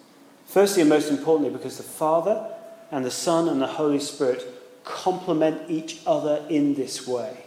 Firstly, 0.47 0.81
and 0.81 0.89
most 0.89 1.11
importantly, 1.11 1.53
because 1.53 1.77
the 1.77 1.83
Father 1.83 2.51
and 2.91 3.05
the 3.05 3.11
Son 3.11 3.49
and 3.49 3.61
the 3.61 3.67
Holy 3.67 4.01
Spirit 4.01 4.45
complement 4.85 5.71
each 5.71 6.01
other 6.07 6.45
in 6.49 6.75
this 6.75 7.07
way. 7.07 7.45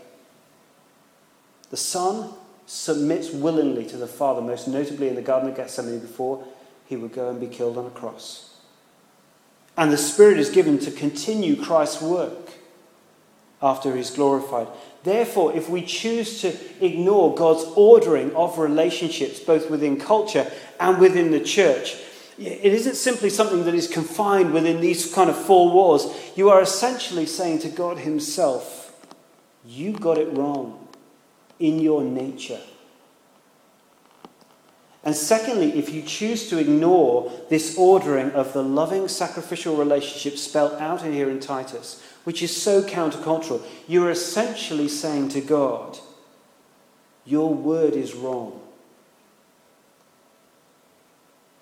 The 1.71 1.77
Son 1.77 2.33
submits 2.67 3.31
willingly 3.31 3.85
to 3.87 3.97
the 3.97 4.07
Father, 4.07 4.41
most 4.41 4.67
notably 4.67 5.07
in 5.07 5.15
the 5.15 5.21
Garden 5.21 5.49
of 5.49 5.55
Gethsemane 5.55 5.99
before 5.99 6.45
he 6.89 6.97
would 6.97 7.13
go 7.13 7.29
and 7.29 7.39
be 7.39 7.45
killed 7.45 7.77
on 7.77 7.85
a 7.85 7.91
cross. 7.91 8.49
And 9.77 9.91
the 9.91 9.97
Spirit 9.97 10.39
is 10.39 10.49
given 10.49 10.79
to 10.79 10.91
continue 10.91 11.55
Christ's 11.55 12.01
work 12.01 12.49
after 13.61 13.95
he's 13.95 14.09
glorified. 14.09 14.67
Therefore, 15.03 15.55
if 15.55 15.69
we 15.69 15.83
choose 15.83 16.41
to 16.41 16.57
ignore 16.83 17.35
God's 17.35 17.63
ordering 17.75 18.35
of 18.35 18.57
relationships, 18.57 19.39
both 19.39 19.69
within 19.69 19.99
culture 19.99 20.51
and 20.79 20.97
within 20.97 21.29
the 21.29 21.39
church, 21.39 21.95
it 22.39 22.73
isn't 22.73 22.95
simply 22.95 23.29
something 23.29 23.65
that 23.65 23.75
is 23.75 23.87
confined 23.87 24.51
within 24.51 24.81
these 24.81 25.13
kind 25.13 25.29
of 25.29 25.37
four 25.37 25.71
walls. 25.71 26.11
You 26.35 26.49
are 26.49 26.61
essentially 26.61 27.27
saying 27.27 27.59
to 27.59 27.69
God 27.69 27.99
Himself, 27.99 28.91
You 29.63 29.93
got 29.93 30.17
it 30.17 30.35
wrong 30.35 30.87
in 31.59 31.79
your 31.79 32.01
nature. 32.03 32.61
And 35.09 35.17
secondly, 35.17 35.75
if 35.75 35.91
you 35.91 36.03
choose 36.03 36.49
to 36.49 36.59
ignore 36.59 37.31
this 37.49 37.75
ordering 37.79 38.29
of 38.33 38.53
the 38.53 38.61
loving 38.61 39.07
sacrificial 39.07 39.75
relationship 39.75 40.37
spelled 40.37 40.79
out 40.79 41.03
in 41.03 41.13
here 41.13 41.31
in 41.31 41.39
Titus, 41.39 41.99
which 42.25 42.43
is 42.43 42.55
so 42.55 42.83
countercultural, 42.83 43.63
you 43.87 44.05
are 44.05 44.11
essentially 44.11 44.87
saying 44.87 45.29
to 45.29 45.41
God, 45.41 45.97
Your 47.25 47.51
word 47.51 47.93
is 47.93 48.13
wrong. 48.13 48.61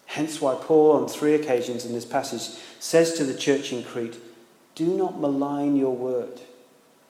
Hence, 0.08 0.42
why 0.42 0.56
Paul, 0.60 1.02
on 1.02 1.08
three 1.08 1.34
occasions 1.34 1.86
in 1.86 1.94
this 1.94 2.04
passage, 2.04 2.62
says 2.82 3.14
to 3.14 3.24
the 3.24 3.34
church 3.34 3.72
in 3.72 3.82
Crete, 3.82 4.18
Do 4.76 4.88
not 4.88 5.22
malign 5.22 5.78
your 5.78 5.96
word. 5.96 6.40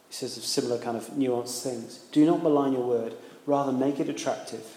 He 0.09 0.13
says 0.13 0.37
of 0.37 0.43
similar 0.43 0.77
kind 0.77 0.97
of 0.97 1.07
nuanced 1.07 1.63
things. 1.63 1.97
Do 2.11 2.27
not 2.27 2.43
malign 2.43 2.73
your 2.73 2.85
word, 2.85 3.15
rather 3.47 3.71
make 3.71 3.99
it 3.99 4.07
attractive 4.07 4.76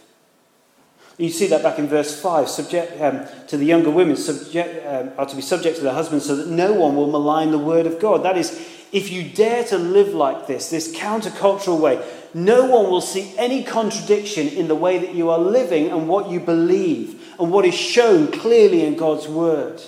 you 1.18 1.28
see 1.28 1.46
that 1.48 1.62
back 1.62 1.78
in 1.78 1.86
verse 1.86 2.18
5. 2.18 2.48
Subject 2.48 3.00
um, 3.00 3.26
to 3.48 3.56
the 3.56 3.64
younger 3.64 3.90
women 3.90 4.16
subject, 4.16 4.86
um, 4.86 5.12
are 5.18 5.26
to 5.26 5.36
be 5.36 5.42
subject 5.42 5.76
to 5.76 5.82
their 5.82 5.92
husbands 5.92 6.26
so 6.26 6.36
that 6.36 6.48
no 6.48 6.72
one 6.72 6.96
will 6.96 7.10
malign 7.10 7.50
the 7.50 7.58
word 7.58 7.86
of 7.86 8.00
God. 8.00 8.22
That 8.22 8.38
is, 8.38 8.52
if 8.92 9.10
you 9.10 9.28
dare 9.28 9.64
to 9.64 9.78
live 9.78 10.14
like 10.14 10.46
this, 10.46 10.70
this 10.70 10.96
countercultural 10.96 11.78
way, 11.78 12.02
no 12.32 12.64
one 12.64 12.90
will 12.90 13.00
see 13.00 13.34
any 13.36 13.62
contradiction 13.62 14.48
in 14.48 14.68
the 14.68 14.74
way 14.74 14.98
that 14.98 15.14
you 15.14 15.30
are 15.30 15.38
living 15.38 15.90
and 15.90 16.08
what 16.08 16.30
you 16.30 16.40
believe 16.40 17.22
and 17.38 17.50
what 17.50 17.64
is 17.64 17.74
shown 17.74 18.30
clearly 18.30 18.84
in 18.84 18.96
God's 18.96 19.28
word. 19.28 19.82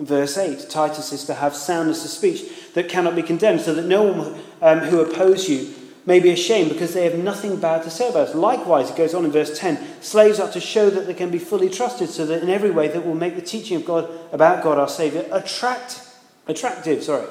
Verse 0.00 0.36
8 0.36 0.68
Titus 0.68 1.12
is 1.12 1.24
to 1.26 1.34
have 1.34 1.54
soundness 1.54 2.04
of 2.04 2.10
speech 2.10 2.72
that 2.72 2.88
cannot 2.88 3.14
be 3.14 3.22
condemned, 3.22 3.60
so 3.60 3.74
that 3.74 3.86
no 3.86 4.02
one 4.02 4.40
um, 4.60 4.80
who 4.80 5.00
oppose 5.00 5.48
you 5.48 5.72
may 6.06 6.20
be 6.20 6.30
ashamed 6.30 6.70
because 6.70 6.92
they 6.92 7.04
have 7.04 7.18
nothing 7.18 7.58
bad 7.58 7.82
to 7.82 7.90
say 7.90 8.08
about 8.08 8.28
us. 8.28 8.34
Likewise, 8.34 8.90
it 8.90 8.96
goes 8.96 9.14
on 9.14 9.24
in 9.24 9.30
verse 9.30 9.58
10 9.58 10.02
slaves 10.02 10.38
are 10.38 10.50
to 10.50 10.60
show 10.60 10.90
that 10.90 11.06
they 11.06 11.14
can 11.14 11.30
be 11.30 11.38
fully 11.38 11.70
trusted, 11.70 12.10
so 12.10 12.26
that 12.26 12.42
in 12.42 12.50
every 12.50 12.70
way 12.70 12.88
that 12.88 13.06
will 13.06 13.14
make 13.14 13.36
the 13.36 13.42
teaching 13.42 13.76
of 13.76 13.84
God 13.84 14.10
about 14.32 14.62
God 14.62 14.78
our 14.78 14.88
Saviour 14.88 15.24
attract, 15.32 16.06
attractive. 16.46 17.02
Sorry. 17.02 17.26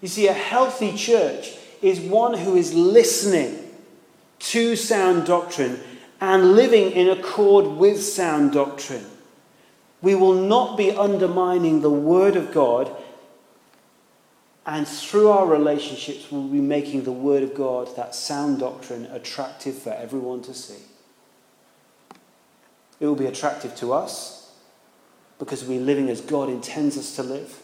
You 0.00 0.08
see, 0.08 0.28
a 0.28 0.32
healthy 0.32 0.96
church 0.96 1.56
is 1.82 2.00
one 2.00 2.34
who 2.34 2.56
is 2.56 2.74
listening 2.74 3.58
to 4.38 4.76
sound 4.76 5.26
doctrine 5.26 5.80
and 6.20 6.52
living 6.52 6.92
in 6.92 7.08
accord 7.08 7.66
with 7.66 8.02
sound 8.02 8.52
doctrine. 8.52 9.04
We 10.00 10.14
will 10.14 10.34
not 10.34 10.76
be 10.76 10.90
undermining 10.90 11.80
the 11.80 11.90
Word 11.90 12.36
of 12.36 12.52
God 12.52 12.94
and 14.66 14.88
through 14.88 15.28
our 15.28 15.46
relationships, 15.46 16.30
we'll 16.30 16.48
be 16.48 16.60
making 16.60 17.04
the 17.04 17.12
Word 17.12 17.42
of 17.42 17.54
God, 17.54 17.94
that 17.96 18.14
sound 18.14 18.60
doctrine, 18.60 19.04
attractive 19.06 19.76
for 19.76 19.90
everyone 19.90 20.40
to 20.42 20.54
see. 20.54 20.82
It 22.98 23.06
will 23.06 23.14
be 23.14 23.26
attractive 23.26 23.76
to 23.76 23.92
us 23.92 24.52
because 25.38 25.64
we're 25.64 25.80
living 25.80 26.08
as 26.08 26.22
God 26.22 26.48
intends 26.48 26.96
us 26.96 27.14
to 27.16 27.22
live. 27.22 27.60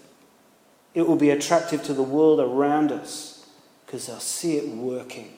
It 0.93 1.07
will 1.07 1.17
be 1.17 1.31
attractive 1.31 1.83
to 1.85 1.95
the 1.95 2.03
world 2.03 2.41
around 2.41 2.93
us 2.93 3.47
because 3.87 4.07
they'll 4.07 4.19
see 4.19 4.59
it 4.59 4.69
working. 4.69 5.33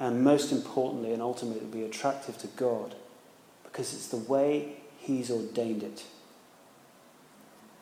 And 0.00 0.24
most 0.24 0.50
importantly 0.50 1.12
and 1.12 1.20
ultimately, 1.20 1.60
it 1.60 1.64
will 1.64 1.72
be 1.72 1.84
attractive 1.84 2.38
to 2.38 2.46
God 2.46 2.94
because 3.64 3.92
it's 3.92 4.08
the 4.08 4.16
way 4.16 4.76
He's 4.98 5.30
ordained 5.30 5.82
it. 5.82 6.04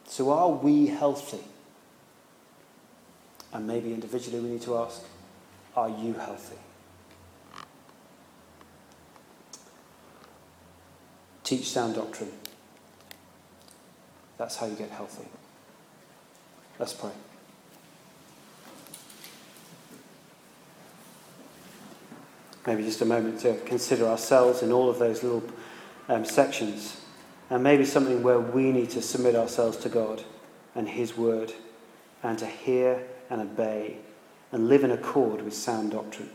So, 0.07 0.31
are 0.31 0.51
we 0.51 0.87
healthy? 0.87 1.45
And 3.53 3.67
maybe 3.67 3.93
individually 3.93 4.41
we 4.41 4.49
need 4.51 4.63
to 4.63 4.77
ask, 4.79 5.03
are 5.77 5.89
you 5.89 6.15
healthy? 6.15 6.57
Teach 11.43 11.69
sound 11.69 11.97
doctrine. 11.97 12.31
That's 14.39 14.57
how 14.57 14.67
you 14.67 14.77
get 14.77 14.91
healthy. 14.91 15.27
Let's 16.79 16.93
pray. 16.93 17.11
Maybe 22.67 22.85
just 22.85 23.03
a 23.03 23.05
moment 23.05 23.41
to 23.41 23.57
consider 23.67 24.07
ourselves 24.07 24.63
in 24.63 24.71
all 24.71 24.89
of 24.89 24.99
those 24.99 25.23
little 25.23 25.43
um, 26.09 26.25
sections, 26.25 27.01
and 27.49 27.63
maybe 27.63 27.85
something 27.85 28.23
where 28.23 28.39
we 28.39 28.71
need 28.71 28.91
to 28.91 29.03
submit 29.03 29.35
ourselves 29.35 29.77
to 29.79 29.89
God 29.89 30.23
and 30.75 30.89
His 30.89 31.17
Word 31.17 31.53
and 32.23 32.39
to 32.39 32.47
hear 32.47 33.03
and 33.31 33.41
obey 33.41 33.97
and 34.53 34.69
live 34.69 34.85
in 34.85 34.91
accord 34.91 35.43
with 35.43 35.55
sound 35.55 35.93
doctrine. 35.93 36.31